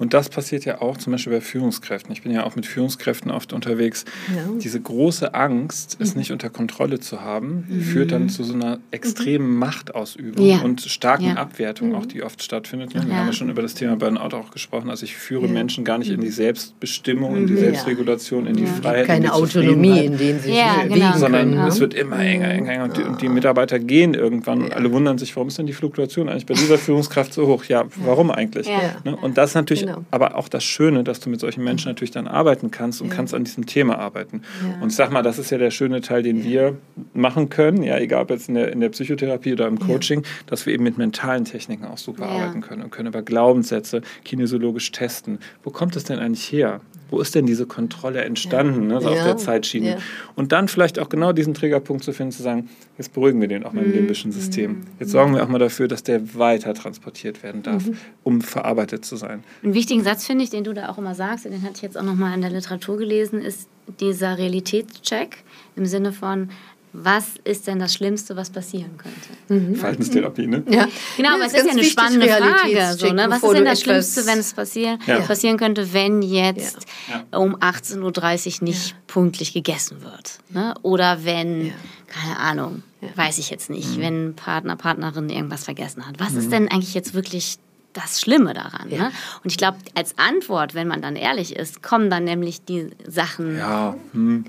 Und 0.00 0.14
das 0.14 0.30
passiert 0.30 0.64
ja 0.64 0.80
auch 0.80 0.96
zum 0.96 1.12
Beispiel 1.12 1.34
bei 1.34 1.42
Führungskräften. 1.42 2.10
Ich 2.10 2.22
bin 2.22 2.32
ja 2.32 2.44
auch 2.44 2.56
mit 2.56 2.64
Führungskräften 2.64 3.30
oft 3.30 3.52
unterwegs. 3.52 4.06
Ja. 4.34 4.44
Diese 4.58 4.80
große 4.80 5.34
Angst, 5.34 5.98
es 6.00 6.14
mhm. 6.14 6.20
nicht 6.20 6.32
unter 6.32 6.48
Kontrolle 6.48 7.00
zu 7.00 7.20
haben, 7.20 7.66
mhm. 7.68 7.82
führt 7.82 8.12
dann 8.12 8.30
zu 8.30 8.42
so 8.42 8.54
einer 8.54 8.78
extremen 8.92 9.50
mhm. 9.50 9.58
Machtausübung 9.58 10.46
ja. 10.46 10.60
und 10.62 10.80
starken 10.80 11.26
ja. 11.26 11.34
Abwertung, 11.34 11.94
auch 11.94 12.04
mhm. 12.04 12.08
die 12.08 12.22
oft 12.22 12.42
stattfindet. 12.42 12.94
Wir 12.94 13.02
haben 13.02 13.10
ja 13.10 13.32
schon 13.34 13.50
über 13.50 13.60
das 13.60 13.74
Thema 13.74 13.96
Burnout 13.96 14.34
auch 14.34 14.50
gesprochen. 14.50 14.88
Also 14.88 15.04
ich 15.04 15.14
führe 15.14 15.48
Menschen 15.48 15.84
gar 15.84 15.98
nicht 15.98 16.10
in 16.10 16.22
die 16.22 16.28
mhm. 16.28 16.32
Selbstbestimmung, 16.32 17.36
in 17.36 17.46
die 17.46 17.56
Selbstregulation, 17.56 18.46
in 18.46 18.56
die 18.56 18.66
Freiheit. 18.66 19.06
Keine 19.06 19.18
in 19.18 19.22
die 19.24 19.30
Autonomie, 19.30 20.06
in 20.06 20.16
denen 20.16 20.40
sie 20.40 20.54
ja, 20.54 20.82
genau. 20.88 21.18
sondern 21.18 21.58
es 21.66 21.78
wird 21.78 21.92
immer 21.92 22.18
enger, 22.20 22.48
enger, 22.48 22.72
enger. 22.72 22.84
Und 22.84 22.96
die, 22.96 23.02
und 23.02 23.20
die 23.20 23.28
Mitarbeiter 23.28 23.78
gehen 23.78 24.14
irgendwann 24.14 24.62
und 24.62 24.72
alle 24.72 24.90
wundern 24.92 25.18
sich, 25.18 25.36
warum 25.36 25.48
ist 25.48 25.58
denn 25.58 25.66
die 25.66 25.74
Fluktuation 25.74 26.30
eigentlich 26.30 26.46
bei 26.46 26.54
dieser 26.54 26.78
Führungskraft 26.78 27.34
so 27.34 27.46
hoch? 27.46 27.64
Ja, 27.64 27.84
warum 27.96 28.30
eigentlich? 28.30 28.66
Ne? 29.04 29.14
Und 29.14 29.36
das 29.36 29.54
natürlich 29.54 29.89
genau. 29.94 30.06
aber 30.10 30.36
auch 30.36 30.48
das 30.48 30.64
Schöne, 30.64 31.04
dass 31.04 31.20
du 31.20 31.30
mit 31.30 31.40
solchen 31.40 31.64
Menschen 31.64 31.88
mhm. 31.88 31.92
natürlich 31.92 32.10
dann 32.10 32.26
arbeiten 32.26 32.70
kannst 32.70 33.00
und 33.00 33.08
ja. 33.08 33.14
kannst 33.14 33.34
an 33.34 33.44
diesem 33.44 33.66
Thema 33.66 33.98
arbeiten. 33.98 34.42
Ja. 34.62 34.82
Und 34.82 34.90
ich 34.90 34.96
sag 34.96 35.10
mal, 35.10 35.22
das 35.22 35.38
ist 35.38 35.50
ja 35.50 35.58
der 35.58 35.70
schöne 35.70 36.00
Teil, 36.00 36.22
den 36.22 36.44
wir 36.44 36.76
machen 37.14 37.48
können, 37.48 37.82
ja, 37.82 37.98
egal 37.98 38.22
ob 38.22 38.30
jetzt 38.30 38.48
in 38.48 38.54
der, 38.54 38.72
in 38.72 38.80
der 38.80 38.90
Psychotherapie 38.90 39.52
oder 39.52 39.66
im 39.66 39.78
Coaching, 39.78 40.22
dass 40.46 40.66
wir 40.66 40.74
eben 40.74 40.84
mit 40.84 40.98
mentalen 40.98 41.44
Techniken 41.44 41.84
auch 41.84 41.98
super 41.98 42.26
arbeiten 42.26 42.60
können 42.60 42.82
und 42.82 42.90
können 42.90 43.08
über 43.08 43.22
Glaubenssätze 43.22 44.02
kinesiologisch 44.24 44.90
testen. 44.92 45.38
Wo 45.62 45.70
kommt 45.70 45.96
es 45.96 46.04
denn 46.04 46.18
eigentlich 46.18 46.50
her? 46.52 46.80
Wo 47.10 47.20
ist 47.20 47.34
denn 47.34 47.46
diese 47.46 47.66
Kontrolle 47.66 48.22
entstanden, 48.24 48.86
ne, 48.86 49.00
so 49.00 49.08
auf 49.08 49.22
der 49.22 49.36
Zeitschiene? 49.36 49.98
Und 50.36 50.52
dann 50.52 50.68
vielleicht 50.68 50.98
auch 50.98 51.08
genau 51.08 51.32
diesen 51.32 51.54
Triggerpunkt 51.54 52.04
zu 52.04 52.12
finden, 52.12 52.32
zu 52.32 52.42
sagen, 52.42 52.68
jetzt 52.98 53.12
beruhigen 53.12 53.40
wir 53.40 53.48
den 53.48 53.64
auch 53.64 53.72
mal 53.72 53.82
im 53.84 53.90
mhm. 53.90 53.96
limbischen 53.96 54.32
System. 54.32 54.70
Mhm. 54.70 54.86
Jetzt 55.00 55.10
sorgen 55.10 55.34
wir 55.34 55.42
auch 55.42 55.48
mal 55.48 55.58
dafür, 55.58 55.88
dass 55.88 56.02
der 56.02 56.34
weiter 56.34 56.74
transportiert 56.74 57.42
werden 57.42 57.62
darf, 57.62 57.86
mhm. 57.86 57.96
um 58.22 58.40
verarbeitet 58.40 59.04
zu 59.04 59.16
sein. 59.16 59.42
Einen 59.62 59.74
wichtigen 59.74 60.02
Satz 60.02 60.26
finde 60.26 60.44
ich, 60.44 60.50
den 60.50 60.64
du 60.64 60.72
da 60.72 60.88
auch 60.88 60.98
immer 60.98 61.14
sagst, 61.14 61.44
den 61.44 61.62
hatte 61.62 61.74
ich 61.76 61.82
jetzt 61.82 61.98
auch 61.98 62.02
noch 62.02 62.14
mal 62.14 62.34
in 62.34 62.40
der 62.40 62.50
Literatur 62.50 62.96
gelesen, 62.96 63.40
ist 63.42 63.68
dieser 63.98 64.38
Realitätscheck 64.38 65.38
im 65.76 65.86
Sinne 65.86 66.12
von, 66.12 66.50
was 66.92 67.24
ist 67.44 67.66
denn 67.66 67.78
das 67.78 67.94
Schlimmste, 67.94 68.36
was 68.36 68.50
passieren 68.50 68.90
könnte? 68.98 69.28
Mhm. 69.48 69.76
Verhaltenstherapie, 69.76 70.46
ne? 70.46 70.62
Ja. 70.68 70.88
Genau, 71.16 71.34
aber 71.34 71.46
es 71.46 71.54
ist 71.54 71.64
ja 71.64 71.72
eine 71.72 71.84
spannende 71.84 72.26
Frage. 72.26 72.96
So, 72.98 73.12
ne? 73.12 73.26
Was 73.28 73.42
ist 73.42 73.52
denn 73.52 73.64
das 73.64 73.80
Schlimmste, 73.80 74.26
wenn 74.26 74.38
es 74.38 74.54
passieren, 74.54 74.98
ja. 75.06 75.20
passieren 75.20 75.56
könnte, 75.56 75.92
wenn 75.92 76.22
jetzt 76.22 76.86
ja. 77.08 77.38
um 77.38 77.56
18.30 77.56 78.60
Uhr 78.60 78.64
nicht 78.64 78.88
ja. 78.88 78.96
pünktlich 79.06 79.52
gegessen 79.52 80.02
wird? 80.02 80.38
Ne? 80.48 80.74
Oder 80.82 81.24
wenn, 81.24 81.72
keine 82.08 82.38
Ahnung, 82.38 82.82
weiß 83.14 83.38
ich 83.38 83.50
jetzt 83.50 83.70
nicht, 83.70 83.96
mhm. 83.96 84.02
wenn 84.02 84.34
Partner, 84.34 84.76
Partnerin 84.76 85.28
irgendwas 85.28 85.64
vergessen 85.64 86.06
hat. 86.06 86.18
Was 86.18 86.32
mhm. 86.32 86.38
ist 86.38 86.52
denn 86.52 86.68
eigentlich 86.68 86.94
jetzt 86.94 87.14
wirklich 87.14 87.58
das 87.92 88.20
Schlimme 88.20 88.54
daran. 88.54 88.88
Ja. 88.88 88.98
Ne? 88.98 89.12
Und 89.42 89.50
ich 89.50 89.56
glaube, 89.56 89.78
als 89.94 90.16
Antwort, 90.16 90.74
wenn 90.74 90.86
man 90.86 91.02
dann 91.02 91.16
ehrlich 91.16 91.56
ist, 91.56 91.82
kommen 91.82 92.08
dann 92.08 92.22
nämlich 92.22 92.64
die 92.64 92.90
Sachen. 93.06 93.56
Ja, 93.56 93.96
hm. 94.12 94.44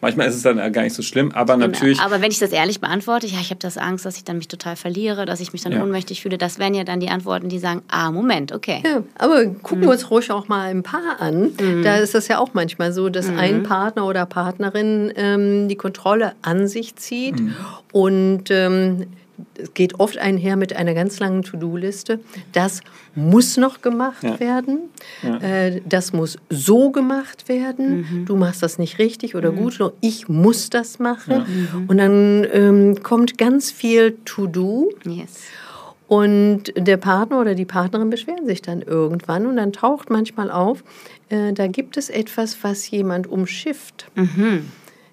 Manchmal 0.00 0.28
ist 0.28 0.36
es 0.36 0.42
dann 0.42 0.56
gar 0.72 0.82
nicht 0.82 0.94
so 0.94 1.02
schlimm, 1.02 1.32
aber 1.32 1.54
genau. 1.54 1.66
natürlich. 1.68 2.00
Aber 2.00 2.20
wenn 2.20 2.30
ich 2.30 2.38
das 2.38 2.50
ehrlich 2.50 2.80
beantworte, 2.80 3.26
ja, 3.26 3.38
ich 3.40 3.50
habe 3.50 3.60
das 3.60 3.78
Angst, 3.78 4.04
dass 4.04 4.16
ich 4.16 4.24
dann 4.24 4.38
mich 4.38 4.48
total 4.48 4.76
verliere, 4.76 5.24
dass 5.26 5.40
ich 5.40 5.52
mich 5.52 5.62
dann 5.62 5.72
ja. 5.72 5.82
ohnmächtig 5.82 6.22
fühle, 6.22 6.38
das 6.38 6.58
wären 6.58 6.74
ja 6.74 6.84
dann 6.84 7.00
die 7.00 7.08
Antworten, 7.08 7.48
die 7.48 7.58
sagen, 7.58 7.82
ah, 7.88 8.10
Moment, 8.10 8.52
okay. 8.52 8.82
Ja, 8.84 9.02
aber 9.16 9.46
gucken 9.46 9.80
mhm. 9.80 9.82
wir 9.82 9.90
uns 9.90 10.10
ruhig 10.10 10.30
auch 10.30 10.48
mal 10.48 10.68
ein 10.68 10.82
Paar 10.82 11.20
an. 11.20 11.52
Mhm. 11.60 11.82
Da 11.82 11.96
ist 11.96 12.14
das 12.14 12.28
ja 12.28 12.38
auch 12.38 12.50
manchmal 12.52 12.92
so, 12.92 13.08
dass 13.08 13.28
mhm. 13.28 13.38
ein 13.38 13.62
Partner 13.62 14.06
oder 14.06 14.26
Partnerin 14.26 15.12
ähm, 15.16 15.68
die 15.68 15.76
Kontrolle 15.76 16.32
an 16.42 16.68
sich 16.68 16.96
zieht 16.96 17.40
mhm. 17.40 17.54
und 17.92 18.50
ähm, 18.50 19.06
geht 19.74 20.00
oft 20.00 20.18
einher 20.18 20.56
mit 20.56 20.74
einer 20.74 20.94
ganz 20.94 21.18
langen 21.18 21.42
To-Do-Liste. 21.42 22.20
Das 22.52 22.80
muss 23.14 23.56
noch 23.56 23.82
gemacht 23.82 24.22
ja. 24.22 24.40
werden. 24.40 24.78
Ja. 25.22 25.38
Äh, 25.38 25.82
das 25.88 26.12
muss 26.12 26.38
so 26.50 26.90
gemacht 26.90 27.48
werden. 27.48 28.00
Mhm. 28.00 28.24
Du 28.26 28.36
machst 28.36 28.62
das 28.62 28.78
nicht 28.78 28.98
richtig 28.98 29.34
oder 29.34 29.52
mhm. 29.52 29.56
gut. 29.56 29.92
Ich 30.00 30.28
muss 30.28 30.70
das 30.70 30.98
machen. 30.98 31.32
Ja. 31.32 31.40
Mhm. 31.40 31.84
Und 31.88 31.98
dann 31.98 32.46
ähm, 32.52 33.02
kommt 33.02 33.38
ganz 33.38 33.70
viel 33.70 34.16
To-Do. 34.24 34.92
Yes. 35.04 35.44
Und 36.08 36.72
der 36.76 36.98
Partner 36.98 37.40
oder 37.40 37.54
die 37.54 37.64
Partnerin 37.64 38.10
beschweren 38.10 38.46
sich 38.46 38.62
dann 38.62 38.80
irgendwann. 38.80 39.46
Und 39.46 39.56
dann 39.56 39.72
taucht 39.72 40.08
manchmal 40.08 40.50
auf, 40.50 40.84
äh, 41.28 41.52
da 41.52 41.66
gibt 41.66 41.96
es 41.96 42.10
etwas, 42.10 42.62
was 42.62 42.88
jemand 42.90 43.26
umschifft. 43.26 44.06
Mhm. 44.14 44.66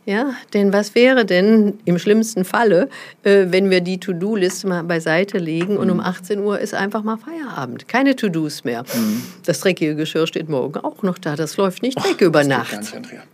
Ja, 0.06 0.34
denn 0.54 0.74
was 0.74 0.96
wäre 0.96 1.26
denn 1.26 1.80
im 1.86 1.98
schlimmsten 1.98 2.44
Falle, 2.44 2.90
äh, 3.24 3.46
wenn 3.50 3.70
wir 3.70 3.80
die 3.80 4.00
To-Do-Liste 4.00 4.68
mal 4.68 4.84
beiseite 4.84 5.38
legen 5.38 5.78
und 5.78 5.90
um 5.90 6.02
18 6.02 6.40
mhm. 6.40 6.46
Uhr 6.46 6.60
ist 6.60 6.74
einfach 6.74 7.04
mal 7.04 7.18
Feierabend. 7.18 7.88
Keine 7.88 8.16
To-Dos 8.16 8.66
mehr. 8.66 8.84
Mhm. 8.84 9.24
Das 9.46 9.62
dreckige 9.62 9.96
Geschirr 9.96 10.28
steht 10.28 10.50
morgen 10.50 10.78
auch 10.80 11.04
noch 11.04 11.18
da. 11.18 11.38
Das 11.38 11.56
läuft 11.56 11.84
nicht 11.84 12.04
weg 12.04 12.20
über 12.20 12.44
Nacht. 12.44 12.72
Geht 12.72 12.96
Andrea. 12.96 13.24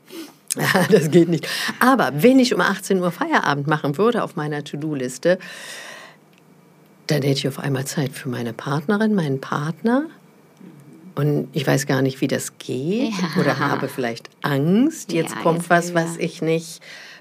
Ja, 0.57 0.87
das 0.89 1.11
geht 1.11 1.29
nicht. 1.29 1.47
Aber 1.79 2.11
wenn 2.15 2.39
ich 2.39 2.55
um 2.55 2.59
18 2.59 2.99
Uhr 2.99 3.11
Feierabend 3.11 3.67
machen 3.67 3.99
würde 3.99 4.23
auf 4.23 4.35
meiner 4.35 4.63
To-Do-Liste, 4.63 5.37
dann 7.05 7.21
hätte 7.21 7.39
ich 7.39 7.47
auf 7.47 7.59
einmal 7.59 7.85
Zeit 7.85 8.13
für 8.13 8.29
meine 8.29 8.51
Partnerin, 8.53 9.13
meinen 9.13 9.39
Partner, 9.41 10.05
und 11.19 11.49
ich 11.51 11.67
weiß 11.67 11.85
gar 11.85 12.01
nicht, 12.01 12.21
wie 12.21 12.27
das 12.27 12.57
geht 12.59 13.11
ja. 13.11 13.41
oder 13.41 13.59
habe 13.59 13.89
vielleicht 13.89 14.29
Angst. 14.41 15.11
Jetzt 15.11 15.35
ja, 15.35 15.41
kommt 15.41 15.59
jetzt 15.59 15.69
was, 15.69 15.93
was 15.93 16.15
ich 16.15 16.41
nicht 16.41 16.79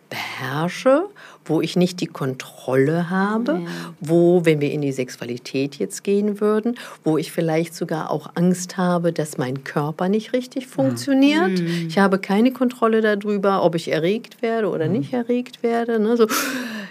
beherrsche, 0.09 1.07
wo 1.45 1.61
ich 1.61 1.75
nicht 1.75 2.01
die 2.01 2.07
Kontrolle 2.07 3.11
habe, 3.11 3.63
ja. 3.65 3.71
wo, 4.01 4.45
wenn 4.45 4.61
wir 4.61 4.71
in 4.71 4.83
die 4.83 4.93
Sexualität 4.93 5.77
jetzt 5.77 6.05
gehen 6.05 6.41
würden, 6.41 6.79
wo 7.03 7.19
ich 7.19 7.33
vielleicht 7.33 7.75
sogar 7.75 8.11
auch 8.11 8.31
Angst 8.37 8.77
habe, 8.77 9.13
dass 9.13 9.37
mein 9.37 9.65
Körper 9.65 10.09
nicht 10.09 10.33
richtig 10.33 10.69
funktioniert. 10.69 11.59
Mhm. 11.61 11.87
Ich 11.89 11.99
habe 11.99 12.19
keine 12.19 12.53
Kontrolle 12.53 13.01
darüber, 13.01 13.65
ob 13.65 13.75
ich 13.75 13.91
erregt 13.91 14.43
werde 14.43 14.69
oder 14.69 14.87
mhm. 14.87 14.93
nicht 14.93 15.13
erregt 15.13 15.63
werde. 15.63 15.99
Ne? 15.99 16.17
So, 16.17 16.29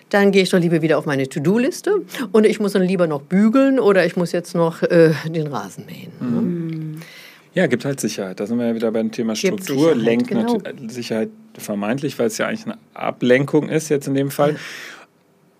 dann 0.10 0.32
gehe 0.32 0.44
ich 0.44 0.50
doch 0.50 0.60
lieber 0.60 0.82
wieder 0.82 0.98
auf 0.98 1.06
meine 1.06 1.28
To-Do-Liste 1.28 2.02
und 2.32 2.46
ich 2.46 2.60
muss 2.60 2.74
dann 2.74 2.84
lieber 2.84 3.08
noch 3.08 3.22
bügeln 3.22 3.80
oder 3.80 4.06
ich 4.06 4.16
muss 4.16 4.32
jetzt 4.32 4.56
noch 4.56 4.82
äh, 4.84 5.14
den 5.26 5.48
Rasen 5.48 5.86
mähen. 5.86 6.12
Ne? 6.20 6.67
Ja, 7.58 7.66
gibt 7.66 7.86
halt 7.86 8.00
Sicherheit. 8.00 8.40
Da 8.40 8.46
sind 8.46 8.60
wir 8.60 8.68
ja 8.68 8.76
wieder 8.76 8.92
beim 8.92 9.12
Thema 9.12 9.36
Struktur. 9.36 9.96
Lenkt 9.96 10.28
genau. 10.28 10.60
Sicherheit 10.88 11.30
vermeintlich, 11.58 12.20
weil 12.20 12.28
es 12.28 12.38
ja 12.38 12.46
eigentlich 12.46 12.66
eine 12.66 12.78
Ablenkung 12.94 13.68
ist 13.68 13.90
jetzt 13.90 14.08
in 14.08 14.14
dem 14.14 14.30
Fall. 14.30 14.52
Ja 14.52 14.60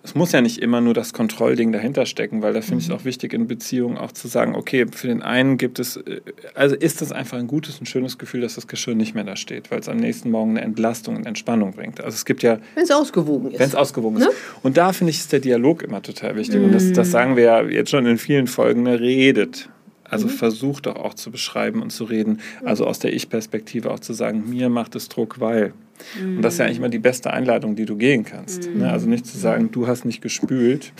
es 0.08 0.14
muss 0.14 0.32
ja 0.32 0.40
nicht 0.40 0.58
immer 0.58 0.80
nur 0.80 0.94
das 0.94 1.12
Kontrollding 1.12 1.70
dahinter 1.70 2.06
stecken, 2.06 2.40
weil 2.40 2.54
da 2.54 2.62
finde 2.62 2.78
ich 2.78 2.84
es 2.84 2.88
mhm. 2.88 2.96
auch 2.96 3.04
wichtig 3.04 3.34
in 3.34 3.46
Beziehungen 3.46 3.98
auch 3.98 4.12
zu 4.12 4.26
sagen, 4.26 4.54
okay, 4.54 4.86
für 4.90 5.06
den 5.06 5.22
einen 5.22 5.58
gibt 5.58 5.78
es, 5.78 5.98
äh, 5.98 6.20
also 6.54 6.76
ist 6.76 7.02
das 7.02 7.12
einfach 7.12 7.36
ein 7.36 7.46
gutes, 7.46 7.80
ein 7.80 7.86
schönes 7.86 8.16
Gefühl, 8.16 8.40
dass 8.40 8.54
das 8.54 8.66
Geschirr 8.68 8.94
nicht 8.94 9.14
mehr 9.14 9.24
da 9.24 9.36
steht, 9.36 9.70
weil 9.70 9.80
es 9.80 9.88
am 9.88 9.98
nächsten 9.98 10.30
Morgen 10.30 10.52
eine 10.52 10.62
Entlastung 10.62 11.16
und 11.16 11.26
Entspannung 11.26 11.72
bringt. 11.72 12.00
Also 12.00 12.14
es 12.14 12.24
gibt 12.24 12.42
ja... 12.42 12.58
Wenn 12.74 12.84
es 12.84 12.90
ausgewogen 12.90 13.50
ist. 13.50 13.58
Wenn 13.58 13.68
es 13.68 13.74
ausgewogen 13.74 14.18
ne? 14.18 14.26
ist. 14.26 14.36
Und 14.62 14.78
da 14.78 14.94
finde 14.94 15.10
ich, 15.10 15.18
ist 15.18 15.32
der 15.32 15.40
Dialog 15.40 15.82
immer 15.82 16.00
total 16.00 16.36
wichtig. 16.36 16.60
Mhm. 16.60 16.66
Und 16.66 16.74
das, 16.74 16.90
das 16.92 17.08
mhm. 17.08 17.12
sagen 17.12 17.36
wir 17.36 17.44
ja 17.44 17.62
jetzt 17.62 17.90
schon 17.90 18.06
in 18.06 18.16
vielen 18.16 18.46
Folgen, 18.46 18.84
ne, 18.84 19.00
redet. 19.00 19.68
Also 20.08 20.26
mhm. 20.26 20.30
versuch 20.30 20.80
doch 20.80 20.96
auch 20.96 21.14
zu 21.14 21.30
beschreiben 21.30 21.82
und 21.82 21.90
zu 21.90 22.04
reden, 22.04 22.40
also 22.64 22.86
aus 22.86 22.98
der 22.98 23.12
Ich-Perspektive 23.12 23.90
auch 23.90 24.00
zu 24.00 24.12
sagen, 24.12 24.48
mir 24.48 24.68
macht 24.68 24.94
es 24.96 25.08
Druck, 25.08 25.40
weil. 25.40 25.72
Mhm. 26.20 26.36
Und 26.36 26.42
das 26.42 26.54
ist 26.54 26.58
ja 26.58 26.66
eigentlich 26.66 26.78
immer 26.78 26.88
die 26.88 26.98
beste 26.98 27.32
Einladung, 27.32 27.76
die 27.76 27.84
du 27.84 27.96
gehen 27.96 28.24
kannst. 28.24 28.68
Mhm. 28.68 28.78
Ne? 28.78 28.90
Also 28.90 29.08
nicht 29.08 29.26
zu 29.26 29.36
sagen, 29.36 29.70
du 29.70 29.86
hast 29.86 30.04
nicht 30.04 30.22
gespült, 30.22 30.92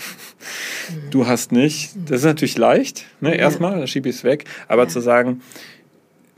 mhm. 0.89 1.09
du 1.11 1.27
hast 1.27 1.51
nicht. 1.51 1.91
Das 2.05 2.19
ist 2.19 2.25
natürlich 2.25 2.57
leicht, 2.57 3.05
ne? 3.21 3.35
erstmal, 3.35 3.79
da 3.79 3.87
schiebe 3.87 4.09
ich 4.09 4.15
es 4.15 4.23
weg. 4.23 4.45
Aber 4.67 4.83
ja. 4.83 4.89
zu 4.89 4.99
sagen, 4.99 5.41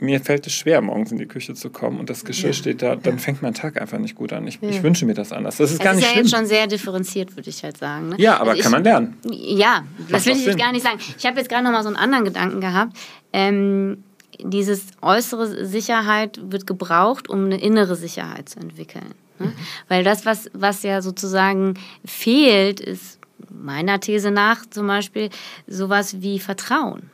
mir 0.02 0.20
fällt 0.20 0.46
es 0.46 0.52
schwer, 0.52 0.80
morgens 0.82 1.12
in 1.12 1.18
die 1.18 1.26
Küche 1.26 1.54
zu 1.54 1.70
kommen 1.70 2.00
und 2.00 2.10
das 2.10 2.24
Geschirr 2.24 2.50
ja. 2.50 2.54
steht 2.54 2.82
da, 2.82 2.96
dann 2.96 3.18
fängt 3.18 3.40
mein 3.40 3.54
Tag 3.54 3.80
einfach 3.80 3.98
nicht 3.98 4.16
gut 4.16 4.32
an. 4.32 4.46
Ich, 4.46 4.58
ja. 4.60 4.68
ich 4.68 4.82
wünsche 4.82 5.06
mir 5.06 5.14
das 5.14 5.32
anders. 5.32 5.56
Das 5.56 5.70
ist 5.70 5.78
das 5.78 5.84
gar 5.84 5.92
ist 5.92 5.98
nicht 5.98 6.06
ja 6.06 6.12
schlimm. 6.12 6.24
jetzt 6.24 6.36
schon 6.36 6.46
sehr 6.46 6.66
differenziert, 6.66 7.36
würde 7.36 7.48
ich 7.48 7.62
halt 7.62 7.78
sagen. 7.78 8.10
Ne? 8.10 8.16
Ja, 8.18 8.38
aber 8.38 8.50
also 8.50 8.62
kann 8.62 8.72
man 8.72 8.84
lernen. 8.84 9.16
Ja, 9.30 9.84
das 10.10 10.26
will 10.26 10.36
ich 10.36 10.44
jetzt 10.44 10.58
gar 10.58 10.72
nicht 10.72 10.82
sagen. 10.82 10.98
Ich 11.16 11.24
habe 11.24 11.38
jetzt 11.38 11.48
gerade 11.48 11.64
noch 11.64 11.70
mal 11.70 11.82
so 11.82 11.88
einen 11.88 11.96
anderen 11.96 12.24
Gedanken 12.24 12.60
gehabt. 12.60 12.96
Ähm, 13.32 14.02
dieses 14.42 14.88
äußere 15.00 15.66
Sicherheit 15.66 16.40
wird 16.42 16.66
gebraucht, 16.66 17.30
um 17.30 17.44
eine 17.44 17.60
innere 17.60 17.94
Sicherheit 17.94 18.48
zu 18.48 18.58
entwickeln. 18.58 19.14
Ne? 19.38 19.46
Mhm. 19.46 19.52
Weil 19.88 20.04
das, 20.04 20.26
was, 20.26 20.50
was 20.52 20.82
ja 20.82 21.00
sozusagen 21.00 21.74
fehlt, 22.04 22.80
ist 22.80 23.20
meiner 23.50 24.00
These 24.00 24.32
nach 24.32 24.66
zum 24.68 24.88
Beispiel 24.88 25.30
sowas 25.68 26.20
wie 26.20 26.40
Vertrauen 26.40 27.10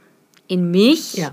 in 0.46 0.70
mich. 0.70 1.14
Ja 1.14 1.33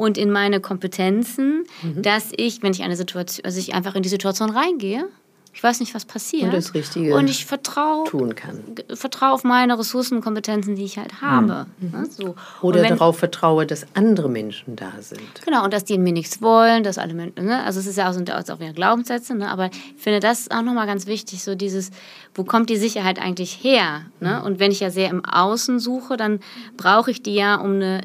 und 0.00 0.16
in 0.16 0.30
meine 0.30 0.60
Kompetenzen, 0.60 1.64
mhm. 1.82 2.02
dass 2.02 2.32
ich, 2.36 2.62
wenn 2.62 2.72
ich 2.72 2.82
eine 2.82 2.96
Situation, 2.96 3.44
also 3.44 3.58
ich 3.58 3.74
einfach 3.74 3.94
in 3.94 4.02
die 4.02 4.08
Situation 4.08 4.50
reingehe, 4.50 5.06
ich 5.52 5.62
weiß 5.62 5.80
nicht, 5.80 5.94
was 5.94 6.04
passiert. 6.04 6.44
Und 6.44 6.54
das 6.54 6.74
Richtige 6.74 7.14
und 7.14 7.28
ich 7.28 7.44
vertraue, 7.44 8.04
tun 8.04 8.34
kann. 8.36 8.60
Vertraue 8.94 9.32
auf 9.32 9.42
meine 9.42 9.76
Ressourcen 9.78 10.16
und 10.16 10.24
Kompetenzen, 10.24 10.76
die 10.76 10.84
ich 10.84 10.96
halt 10.96 11.20
habe. 11.20 11.66
Mhm. 11.80 11.90
Ne, 11.90 12.06
so. 12.08 12.36
Oder 12.62 12.82
wenn, 12.82 12.90
darauf 12.90 13.18
vertraue, 13.18 13.66
dass 13.66 13.84
andere 13.94 14.28
Menschen 14.28 14.76
da 14.76 14.92
sind. 15.00 15.20
Genau, 15.44 15.64
und 15.64 15.72
dass 15.72 15.84
die 15.84 15.94
in 15.94 16.02
mir 16.04 16.12
nichts 16.12 16.40
wollen, 16.40 16.84
dass 16.84 16.98
alle 16.98 17.14
Menschen, 17.14 17.44
ne? 17.44 17.62
also 17.64 17.80
es 17.80 17.86
ist 17.86 17.98
ja 17.98 18.08
auch, 18.08 18.12
sind 18.12 18.30
auch 18.32 18.60
wieder 18.60 18.72
Glaubenssätze, 18.72 19.34
ne? 19.34 19.50
aber 19.50 19.66
ich 19.66 20.02
finde 20.02 20.20
das 20.20 20.50
auch 20.50 20.62
nochmal 20.62 20.86
ganz 20.86 21.06
wichtig, 21.06 21.42
so 21.42 21.56
dieses, 21.56 21.90
wo 22.34 22.44
kommt 22.44 22.70
die 22.70 22.76
Sicherheit 22.76 23.20
eigentlich 23.20 23.62
her? 23.62 24.02
Ne? 24.20 24.38
Mhm. 24.38 24.46
Und 24.46 24.60
wenn 24.60 24.70
ich 24.70 24.80
ja 24.80 24.90
sehr 24.90 25.10
im 25.10 25.24
Außen 25.24 25.80
suche, 25.80 26.16
dann 26.16 26.38
brauche 26.76 27.10
ich 27.10 27.22
die 27.22 27.34
ja, 27.34 27.56
um 27.56 27.74
eine 27.74 28.02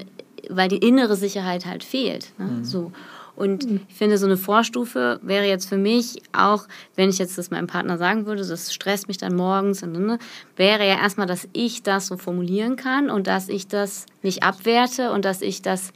weil 0.49 0.69
die 0.69 0.77
innere 0.77 1.15
Sicherheit 1.15 1.65
halt 1.65 1.84
fehlt. 1.84 2.31
Ne? 2.38 2.45
Mhm. 2.45 2.63
So. 2.65 2.91
Und 3.36 3.69
mhm. 3.69 3.81
ich 3.89 3.95
finde, 3.95 4.17
so 4.17 4.25
eine 4.25 4.38
Vorstufe 4.38 5.19
wäre 5.21 5.45
jetzt 5.45 5.67
für 5.67 5.77
mich 5.77 6.21
auch, 6.31 6.67
wenn 6.95 7.10
ich 7.10 7.17
jetzt 7.17 7.38
das 7.38 7.51
meinem 7.51 7.67
Partner 7.67 7.97
sagen 7.97 8.25
würde, 8.25 8.45
das 8.45 8.73
stresst 8.73 9.08
mich 9.08 9.17
dann 9.17 9.36
morgens, 9.36 9.84
und, 9.84 9.91
ne, 9.91 10.19
wäre 10.55 10.88
ja 10.88 10.95
erstmal, 10.95 11.27
dass 11.27 11.47
ich 11.53 11.84
das 11.84 12.08
so 12.08 12.17
formulieren 12.17 12.75
kann 12.77 13.10
und 13.10 13.27
dass 13.27 13.49
ich 13.49 13.67
das 13.67 14.05
nicht 14.21 14.43
abwerte 14.43 15.12
und 15.12 15.25
dass 15.25 15.41
ich 15.41 15.62
das 15.62 15.91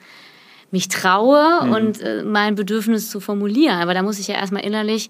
mich 0.71 0.87
traue 0.87 1.65
mhm. 1.65 1.71
und 1.71 2.01
äh, 2.01 2.23
mein 2.23 2.55
Bedürfnis 2.55 3.09
zu 3.09 3.19
formulieren. 3.19 3.79
Aber 3.79 3.93
da 3.93 4.03
muss 4.03 4.19
ich 4.19 4.27
ja 4.27 4.35
erstmal 4.35 4.63
innerlich 4.63 5.09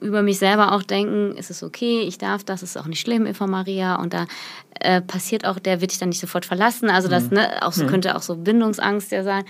über 0.00 0.22
mich 0.22 0.38
selber 0.38 0.72
auch 0.72 0.82
denken, 0.82 1.36
ist 1.36 1.50
es 1.50 1.62
okay, 1.62 2.00
ich 2.00 2.18
darf 2.18 2.44
das, 2.44 2.62
ist 2.62 2.76
auch 2.76 2.86
nicht 2.86 3.00
schlimm, 3.00 3.26
Eva 3.26 3.46
Maria. 3.46 3.96
Und 3.96 4.12
da 4.14 4.26
äh, 4.80 5.00
passiert 5.00 5.44
auch, 5.44 5.58
der 5.58 5.80
wird 5.80 5.90
dich 5.90 5.98
dann 5.98 6.08
nicht 6.08 6.20
sofort 6.20 6.46
verlassen. 6.46 6.90
Also 6.90 7.08
das 7.08 7.24
mhm. 7.24 7.36
ne, 7.36 7.62
auch 7.62 7.72
so, 7.72 7.84
mhm. 7.84 7.88
könnte 7.88 8.16
auch 8.16 8.22
so 8.22 8.36
Bindungsangst 8.36 9.12
ja 9.12 9.22
sein. 9.22 9.44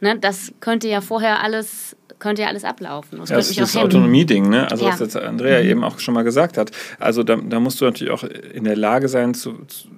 Ne, 0.00 0.18
das 0.18 0.52
könnte 0.60 0.88
ja 0.88 1.00
vorher 1.00 1.42
alles 1.42 1.96
könnte 2.18 2.42
ja 2.42 2.48
alles 2.48 2.64
ablaufen. 2.64 3.18
Das, 3.18 3.28
ja, 3.28 3.36
das 3.36 3.50
ist 3.50 3.60
das 3.60 3.76
Autonomie-Ding, 3.76 4.48
ne? 4.48 4.70
Also 4.70 4.86
ja. 4.86 4.92
was 4.92 5.00
jetzt 5.00 5.16
Andrea 5.16 5.62
mhm. 5.62 5.68
eben 5.68 5.84
auch 5.84 5.98
schon 5.98 6.14
mal 6.14 6.22
gesagt 6.22 6.56
hat. 6.56 6.70
Also 6.98 7.22
da, 7.22 7.36
da, 7.36 7.60
musst 7.60 7.80
du 7.80 7.84
natürlich 7.84 8.12
auch 8.12 8.22
in 8.22 8.64
der 8.64 8.76
Lage 8.76 9.08
sein 9.08 9.34
zu, 9.34 9.52
zu, 9.66 9.88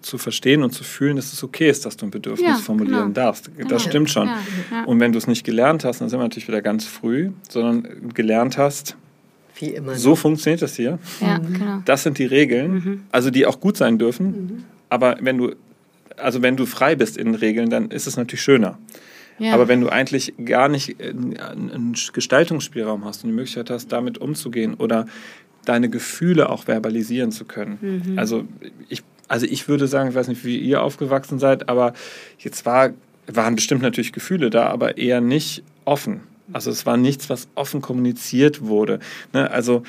zu, 0.00 0.18
verstehen 0.18 0.62
und 0.62 0.72
zu 0.72 0.84
fühlen, 0.84 1.16
dass 1.16 1.32
es 1.32 1.42
okay 1.44 1.68
ist, 1.68 1.84
dass 1.86 1.96
du 1.96 2.06
ein 2.06 2.10
Bedürfnis 2.10 2.48
ja, 2.48 2.54
formulieren 2.56 3.14
genau. 3.14 3.14
darfst. 3.14 3.50
Das 3.56 3.66
genau. 3.66 3.78
stimmt 3.78 4.10
schon. 4.10 4.30
Und 4.86 5.00
wenn 5.00 5.12
du 5.12 5.18
es 5.18 5.26
nicht 5.26 5.44
gelernt 5.44 5.84
hast, 5.84 6.00
dann 6.00 6.08
sind 6.08 6.18
wir 6.18 6.24
natürlich 6.24 6.48
wieder 6.48 6.62
ganz 6.62 6.84
früh, 6.84 7.30
sondern 7.48 8.12
gelernt 8.14 8.58
hast, 8.58 8.96
wie 9.58 9.70
immer. 9.70 9.94
So 9.94 10.16
funktioniert 10.16 10.62
das 10.62 10.76
hier. 10.76 10.98
Ja, 11.20 11.38
mhm. 11.38 11.52
genau. 11.52 11.82
Das 11.84 12.02
sind 12.02 12.18
die 12.18 12.24
Regeln, 12.24 12.72
mhm. 12.72 13.04
also 13.12 13.30
die 13.30 13.46
auch 13.46 13.60
gut 13.60 13.76
sein 13.76 13.98
dürfen. 13.98 14.26
Mhm. 14.26 14.64
Aber 14.88 15.16
wenn 15.20 15.38
du, 15.38 15.54
also 16.16 16.42
wenn 16.42 16.56
du 16.56 16.66
frei 16.66 16.96
bist 16.96 17.16
in 17.16 17.34
Regeln, 17.34 17.70
dann 17.70 17.90
ist 17.90 18.06
es 18.06 18.16
natürlich 18.16 18.42
schöner. 18.42 18.78
Ja. 19.38 19.54
Aber 19.54 19.68
wenn 19.68 19.80
du 19.80 19.88
eigentlich 19.88 20.34
gar 20.44 20.68
nicht 20.68 21.00
einen 21.00 21.94
Gestaltungsspielraum 22.12 23.04
hast 23.04 23.24
und 23.24 23.30
die 23.30 23.36
Möglichkeit 23.36 23.70
hast, 23.70 23.90
damit 23.90 24.18
umzugehen 24.18 24.74
oder 24.74 25.06
deine 25.64 25.88
Gefühle 25.88 26.50
auch 26.50 26.64
verbalisieren 26.64 27.30
zu 27.30 27.44
können. 27.44 28.02
Mhm. 28.06 28.18
Also 28.18 28.44
ich, 28.88 29.02
also 29.32 29.46
ich 29.46 29.66
würde 29.66 29.86
sagen, 29.86 30.10
ich 30.10 30.14
weiß 30.14 30.28
nicht, 30.28 30.44
wie 30.44 30.58
ihr 30.58 30.82
aufgewachsen 30.82 31.38
seid, 31.38 31.70
aber 31.70 31.94
jetzt 32.38 32.66
war, 32.66 32.90
waren 33.26 33.54
bestimmt 33.54 33.80
natürlich 33.80 34.12
Gefühle 34.12 34.50
da, 34.50 34.66
aber 34.66 34.98
eher 34.98 35.22
nicht 35.22 35.62
offen. 35.86 36.20
Also 36.52 36.70
es 36.70 36.84
war 36.84 36.98
nichts, 36.98 37.30
was 37.30 37.48
offen 37.54 37.80
kommuniziert 37.80 38.60
wurde. 38.66 38.98
Ne? 39.32 39.50
Also 39.50 39.84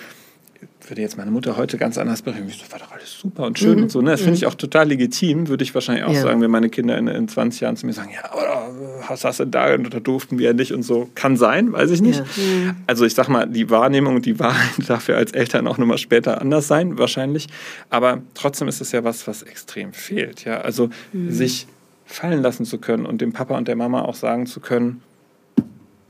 würde 0.90 1.02
jetzt 1.02 1.18
meine 1.18 1.32
Mutter 1.32 1.58
heute 1.58 1.78
ganz 1.78 1.98
anders 1.98 2.22
berichten. 2.22 2.52
Das 2.60 2.72
war 2.72 2.80
doch 2.80 2.92
alles 2.92 3.20
super 3.20 3.46
und 3.46 3.60
schön 3.60 3.78
mhm. 3.78 3.84
und 3.84 3.92
so. 3.92 4.02
Ne? 4.02 4.12
Das 4.12 4.22
finde 4.22 4.36
ich 4.36 4.42
mhm. 4.42 4.48
auch 4.50 4.56
total 4.56 4.88
legitim, 4.88 5.48
würde 5.48 5.64
ich 5.64 5.74
wahrscheinlich 5.74 6.06
auch 6.06 6.14
ja. 6.14 6.22
sagen, 6.22 6.42
wenn 6.42 6.52
meine 6.52 6.70
Kinder 6.70 6.98
in, 6.98 7.08
in 7.08 7.28
20 7.28 7.62
Jahren 7.62 7.76
zu 7.78 7.86
mir 7.86 7.94
sagen, 7.94 8.12
ja, 8.14 8.32
aber 8.32 8.72
was 9.08 9.24
hast 9.24 9.40
du 9.40 9.46
da 9.46 9.74
und 9.74 9.94
da 9.94 10.00
durften 10.00 10.40
wir 10.40 10.54
nicht 10.54 10.74
und 10.74 10.84
so. 10.84 11.10
Kann 11.16 11.38
sein, 11.38 11.72
weiß 11.72 11.92
ich 11.92 12.02
nicht. 12.02 12.20
Ja. 12.20 12.76
Also 12.88 13.06
ich 13.06 13.16
sag 13.16 13.28
mal, 13.30 13.48
die 13.48 13.70
Wahrnehmung 13.70 14.16
und 14.16 14.26
die 14.26 14.40
Wahrheit 14.40 14.72
darf 14.88 15.08
ja 15.08 15.16
als 15.16 15.32
Eltern 15.32 15.68
auch 15.68 15.78
nochmal 15.78 15.98
später 15.98 16.42
anders 16.42 16.68
sein, 16.68 16.98
wahrscheinlich. 16.98 17.48
Aber 17.90 18.22
trotzdem 18.34 18.68
ist 18.68 18.82
es 18.82 18.92
ja 18.92 19.04
was, 19.04 19.28
was 19.28 19.44
extrem 19.44 19.94
fehlt. 19.94 20.46
Ja? 20.46 20.62
Also 20.62 20.90
mhm. 21.12 21.32
sich 21.32 21.68
fallen 22.06 22.42
lassen 22.42 22.66
zu 22.66 22.78
können 22.78 23.06
und 23.06 23.22
dem 23.22 23.34
Papa 23.34 23.58
und 23.58 23.68
der 23.68 23.76
Mama 23.76 24.04
auch 24.04 24.16
sagen 24.16 24.46
zu 24.46 24.60
können, 24.60 25.02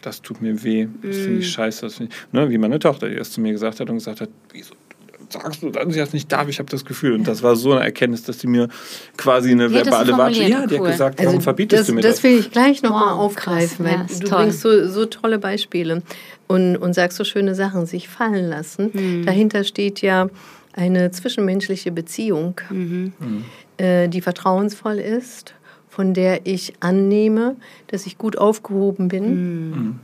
das 0.06 0.22
tut 0.22 0.42
mir 0.42 0.64
weh, 0.64 0.88
das 1.02 1.18
finde 1.18 1.40
ich 1.40 1.48
mm. 1.48 1.52
scheiße. 1.52 1.82
Das 1.82 1.96
find 1.96 2.14
ich, 2.14 2.34
ne, 2.34 2.50
wie 2.50 2.58
meine 2.58 2.80
Tochter, 2.80 3.10
die 3.10 3.16
das 3.16 3.32
zu 3.32 3.42
mir 3.42 3.52
gesagt 3.52 3.80
hat 3.80 3.90
und 3.90 3.96
gesagt 3.96 4.22
hat, 4.22 4.30
wieso 4.52 4.76
sagst 5.34 5.64
du 5.64 5.70
dann, 5.70 5.92
sie 5.92 6.00
das 6.00 6.14
nicht 6.14 6.32
darf, 6.32 6.48
ich 6.48 6.60
habe 6.60 6.70
das 6.70 6.86
Gefühl. 6.86 7.14
Und 7.14 7.28
das 7.28 7.44
war 7.44 7.56
so 7.56 7.74
eine 7.74 7.84
Erkenntnis, 7.84 8.24
dass 8.24 8.40
sie 8.40 8.48
mir 8.48 8.68
quasi 9.18 9.52
eine 9.52 9.68
die 9.68 9.76
verbale 9.76 10.18
Watsche, 10.18 10.44
ja, 10.44 10.68
die 10.68 10.76
cool. 10.76 10.88
hat 10.88 10.92
gesagt, 10.92 11.20
warum 11.20 11.36
also 11.36 11.42
verbietest 11.42 11.82
das, 11.82 11.88
du 11.88 11.94
mir 11.94 12.02
das? 12.02 12.16
Das 12.16 12.24
will 12.24 12.40
ich 12.40 12.52
gleich 12.52 12.84
nochmal 12.84 13.16
wow, 13.16 13.22
aufgreifen, 13.22 13.86
weil 13.86 13.94
ja, 13.94 14.06
du 14.08 14.26
toll. 14.26 14.38
bringst 14.40 14.62
so, 14.62 14.88
so 14.88 15.06
tolle 15.06 15.40
Beispiele 15.40 16.04
und, 16.48 16.78
und 16.78 16.94
sagst 16.94 17.18
so 17.18 17.24
schöne 17.24 17.56
Sachen, 17.56 17.86
sich 17.86 18.08
fallen 18.08 18.50
lassen. 18.50 18.92
Mhm. 18.94 19.26
Dahinter 19.26 19.64
steht 19.64 20.02
ja 20.02 20.30
eine 20.74 21.12
zwischenmenschliche 21.12 21.92
Beziehung, 21.92 22.60
mhm. 22.70 23.14
äh, 23.78 24.08
die 24.08 24.22
vertrauensvoll 24.22 25.00
ist 25.00 25.54
von 25.94 26.16
der 26.16 26.48
ich 26.48 26.74
annehme, 26.80 27.56
dass 27.88 28.08
ich 28.08 28.18
gut 28.18 28.38
aufgehoben 28.38 29.10
bin. 29.10 29.70
Mhm. 29.70 30.00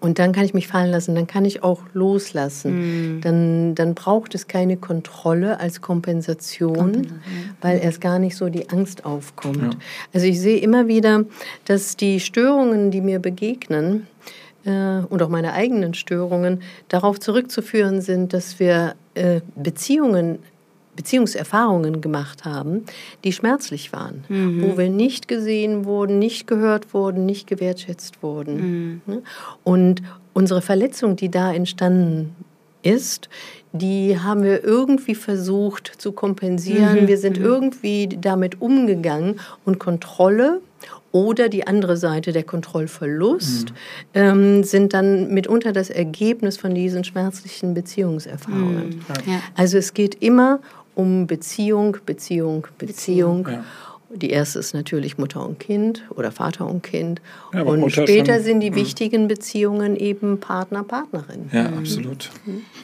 Und 0.00 0.18
dann 0.18 0.32
kann 0.32 0.44
ich 0.44 0.54
mich 0.54 0.68
fallen 0.68 0.90
lassen, 0.90 1.14
dann 1.14 1.26
kann 1.26 1.44
ich 1.44 1.62
auch 1.62 1.82
loslassen. 1.92 3.16
Mhm. 3.16 3.20
Dann, 3.20 3.74
dann 3.74 3.94
braucht 3.94 4.34
es 4.34 4.46
keine 4.46 4.76
Kontrolle 4.78 5.60
als 5.60 5.82
Kompensation, 5.82 7.20
weil 7.60 7.80
erst 7.80 8.00
gar 8.00 8.18
nicht 8.18 8.36
so 8.36 8.48
die 8.48 8.70
Angst 8.70 9.04
aufkommt. 9.04 9.60
Ja. 9.60 9.70
Also 10.14 10.26
ich 10.26 10.40
sehe 10.40 10.58
immer 10.58 10.86
wieder, 10.86 11.24
dass 11.66 11.96
die 11.96 12.20
Störungen, 12.20 12.90
die 12.90 13.00
mir 13.00 13.18
begegnen, 13.18 14.06
äh, 14.64 15.00
und 15.08 15.22
auch 15.22 15.28
meine 15.28 15.52
eigenen 15.52 15.92
Störungen 15.92 16.62
darauf 16.88 17.20
zurückzuführen 17.20 18.00
sind, 18.00 18.32
dass 18.32 18.58
wir 18.58 18.94
äh, 19.14 19.40
Beziehungen 19.56 20.38
Beziehungserfahrungen 20.98 22.00
gemacht 22.00 22.44
haben, 22.44 22.84
die 23.22 23.32
schmerzlich 23.32 23.92
waren, 23.92 24.24
mhm. 24.28 24.62
wo 24.62 24.76
wir 24.76 24.90
nicht 24.90 25.28
gesehen 25.28 25.84
wurden, 25.84 26.18
nicht 26.18 26.48
gehört 26.48 26.92
wurden, 26.92 27.24
nicht 27.24 27.46
gewertschätzt 27.46 28.20
wurden. 28.20 28.56
Mhm. 28.56 29.00
Ne? 29.06 29.22
Und 29.62 30.02
unsere 30.32 30.60
Verletzung, 30.60 31.14
die 31.14 31.30
da 31.30 31.52
entstanden 31.52 32.34
ist, 32.82 33.28
die 33.72 34.18
haben 34.18 34.42
wir 34.42 34.64
irgendwie 34.64 35.14
versucht 35.14 35.92
zu 35.98 36.10
kompensieren. 36.10 37.02
Mhm. 37.02 37.06
Wir 37.06 37.18
sind 37.18 37.38
mhm. 37.38 37.44
irgendwie 37.44 38.08
damit 38.20 38.60
umgegangen 38.60 39.38
und 39.64 39.78
Kontrolle 39.78 40.60
oder 41.10 41.48
die 41.48 41.66
andere 41.66 41.96
Seite, 41.96 42.32
der 42.32 42.42
Kontrollverlust, 42.42 43.70
mhm. 43.70 43.74
ähm, 44.14 44.64
sind 44.64 44.92
dann 44.92 45.32
mitunter 45.32 45.72
das 45.72 45.90
Ergebnis 45.90 46.58
von 46.58 46.74
diesen 46.74 47.02
schmerzlichen 47.04 47.74
Beziehungserfahrungen. 47.74 48.88
Mhm. 48.88 49.02
Ja. 49.26 49.40
Also 49.54 49.78
es 49.78 49.94
geht 49.94 50.16
immer 50.22 50.60
um 50.98 51.28
Beziehung, 51.28 51.96
Beziehung, 52.04 52.66
Beziehung. 52.76 53.48
Ja. 53.48 53.64
Die 54.10 54.30
erste 54.30 54.58
ist 54.58 54.74
natürlich 54.74 55.16
Mutter 55.16 55.46
und 55.46 55.60
Kind 55.60 56.02
oder 56.10 56.32
Vater 56.32 56.66
und 56.66 56.82
Kind. 56.82 57.20
Ja, 57.54 57.62
und 57.62 57.78
Mutter 57.78 58.02
später 58.02 58.34
schon, 58.34 58.42
sind 58.42 58.60
die 58.60 58.70
mh. 58.70 58.76
wichtigen 58.76 59.28
Beziehungen 59.28 59.94
eben 59.94 60.40
Partner, 60.40 60.82
Partnerin. 60.82 61.50
Ja, 61.52 61.70
mhm. 61.70 61.78
absolut. 61.78 62.30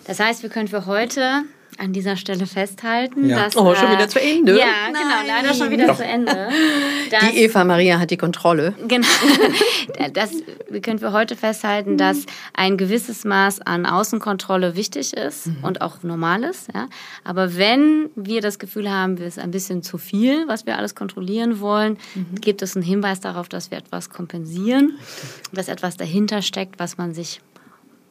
Das 0.06 0.20
heißt, 0.20 0.44
wir 0.44 0.50
können 0.50 0.68
für 0.68 0.86
heute 0.86 1.42
an 1.78 1.92
dieser 1.92 2.16
Stelle 2.16 2.46
festhalten, 2.46 3.28
ja. 3.28 3.44
dass. 3.44 3.56
Oh, 3.56 3.74
schon 3.74 3.90
wieder 3.90 4.08
zu 4.08 4.20
Ende? 4.20 4.58
Ja, 4.58 4.66
Nein. 4.92 4.94
genau, 4.94 5.36
leider 5.36 5.54
schon 5.54 5.70
wieder 5.70 5.86
Doch. 5.88 5.96
zu 5.96 6.04
Ende. 6.04 6.48
die 7.32 7.38
Eva 7.38 7.64
Maria 7.64 7.98
hat 7.98 8.10
die 8.10 8.16
Kontrolle. 8.16 8.74
Genau. 8.86 9.06
Das, 10.12 10.30
wir 10.68 10.80
können 10.80 10.98
für 10.98 11.12
heute 11.12 11.36
festhalten, 11.36 11.96
dass 11.96 12.26
ein 12.52 12.76
gewisses 12.76 13.24
Maß 13.24 13.60
an 13.60 13.86
Außenkontrolle 13.86 14.76
wichtig 14.76 15.12
ist 15.12 15.46
mhm. 15.46 15.56
und 15.62 15.80
auch 15.80 16.02
normal 16.02 16.42
ist. 16.44 16.68
Ja? 16.74 16.88
Aber 17.22 17.56
wenn 17.56 18.10
wir 18.14 18.40
das 18.40 18.58
Gefühl 18.58 18.90
haben, 18.90 19.18
wir 19.18 19.26
ist 19.26 19.38
ein 19.38 19.50
bisschen 19.50 19.82
zu 19.82 19.98
viel, 19.98 20.46
was 20.48 20.66
wir 20.66 20.76
alles 20.78 20.94
kontrollieren 20.94 21.60
wollen, 21.60 21.98
mhm. 22.14 22.40
gibt 22.40 22.62
es 22.62 22.76
einen 22.76 22.84
Hinweis 22.84 23.20
darauf, 23.20 23.48
dass 23.48 23.70
wir 23.70 23.78
etwas 23.78 24.10
kompensieren, 24.10 24.98
dass 25.52 25.68
etwas 25.68 25.96
dahinter 25.96 26.42
steckt, 26.42 26.78
was 26.78 26.98
man 26.98 27.14
sich, 27.14 27.40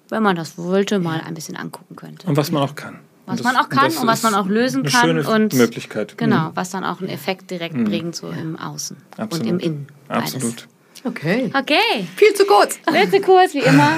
wenn 0.09 0.23
man 0.23 0.35
das 0.35 0.57
wollte, 0.57 0.99
mal 0.99 1.21
ein 1.21 1.33
bisschen 1.33 1.55
angucken 1.55 1.95
könnte. 1.95 2.27
Und 2.27 2.37
was 2.37 2.51
man 2.51 2.63
auch 2.63 2.75
kann. 2.75 2.99
Was 3.25 3.37
das, 3.37 3.45
man 3.45 3.55
auch 3.55 3.69
kann 3.69 3.91
und 3.95 4.07
was 4.07 4.23
man 4.23 4.35
auch 4.35 4.47
lösen 4.47 4.83
kann. 4.83 5.07
Schöne 5.07 5.27
und 5.27 5.53
Möglichkeit. 5.53 6.17
Genau, 6.17 6.49
mhm. 6.49 6.55
was 6.55 6.71
dann 6.71 6.83
auch 6.83 6.99
einen 6.99 7.09
Effekt 7.09 7.51
direkt 7.51 7.75
mhm. 7.75 7.85
bringt, 7.85 8.15
so 8.15 8.29
im 8.29 8.57
Außen 8.57 8.97
Absolut. 9.17 9.45
und 9.45 9.49
im 9.49 9.59
Innen. 9.59 9.87
Beides. 10.07 10.35
Absolut. 10.35 10.67
Okay. 11.05 11.51
Okay. 11.57 12.07
Viel 12.15 12.33
zu 12.33 12.45
kurz. 12.45 12.79
Viel 12.91 13.09
zu 13.09 13.21
kurz, 13.21 13.53
wie 13.53 13.59
immer. 13.59 13.97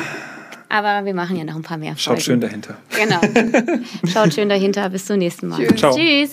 Aber 0.70 1.06
wir 1.06 1.14
machen 1.14 1.38
ja 1.38 1.44
noch 1.44 1.56
ein 1.56 1.62
paar 1.62 1.78
mehr 1.78 1.96
Folgen. 1.96 2.00
Schaut 2.00 2.22
schön 2.22 2.42
dahinter. 2.42 2.78
Genau. 2.96 3.22
Schaut 4.12 4.34
schön 4.34 4.50
dahinter. 4.50 4.90
Bis 4.90 5.06
zum 5.06 5.18
nächsten 5.18 5.48
Mal. 5.48 5.60
Tschüss. 5.60 5.80
Ciao. 5.80 5.96
Tschüss. 5.96 6.32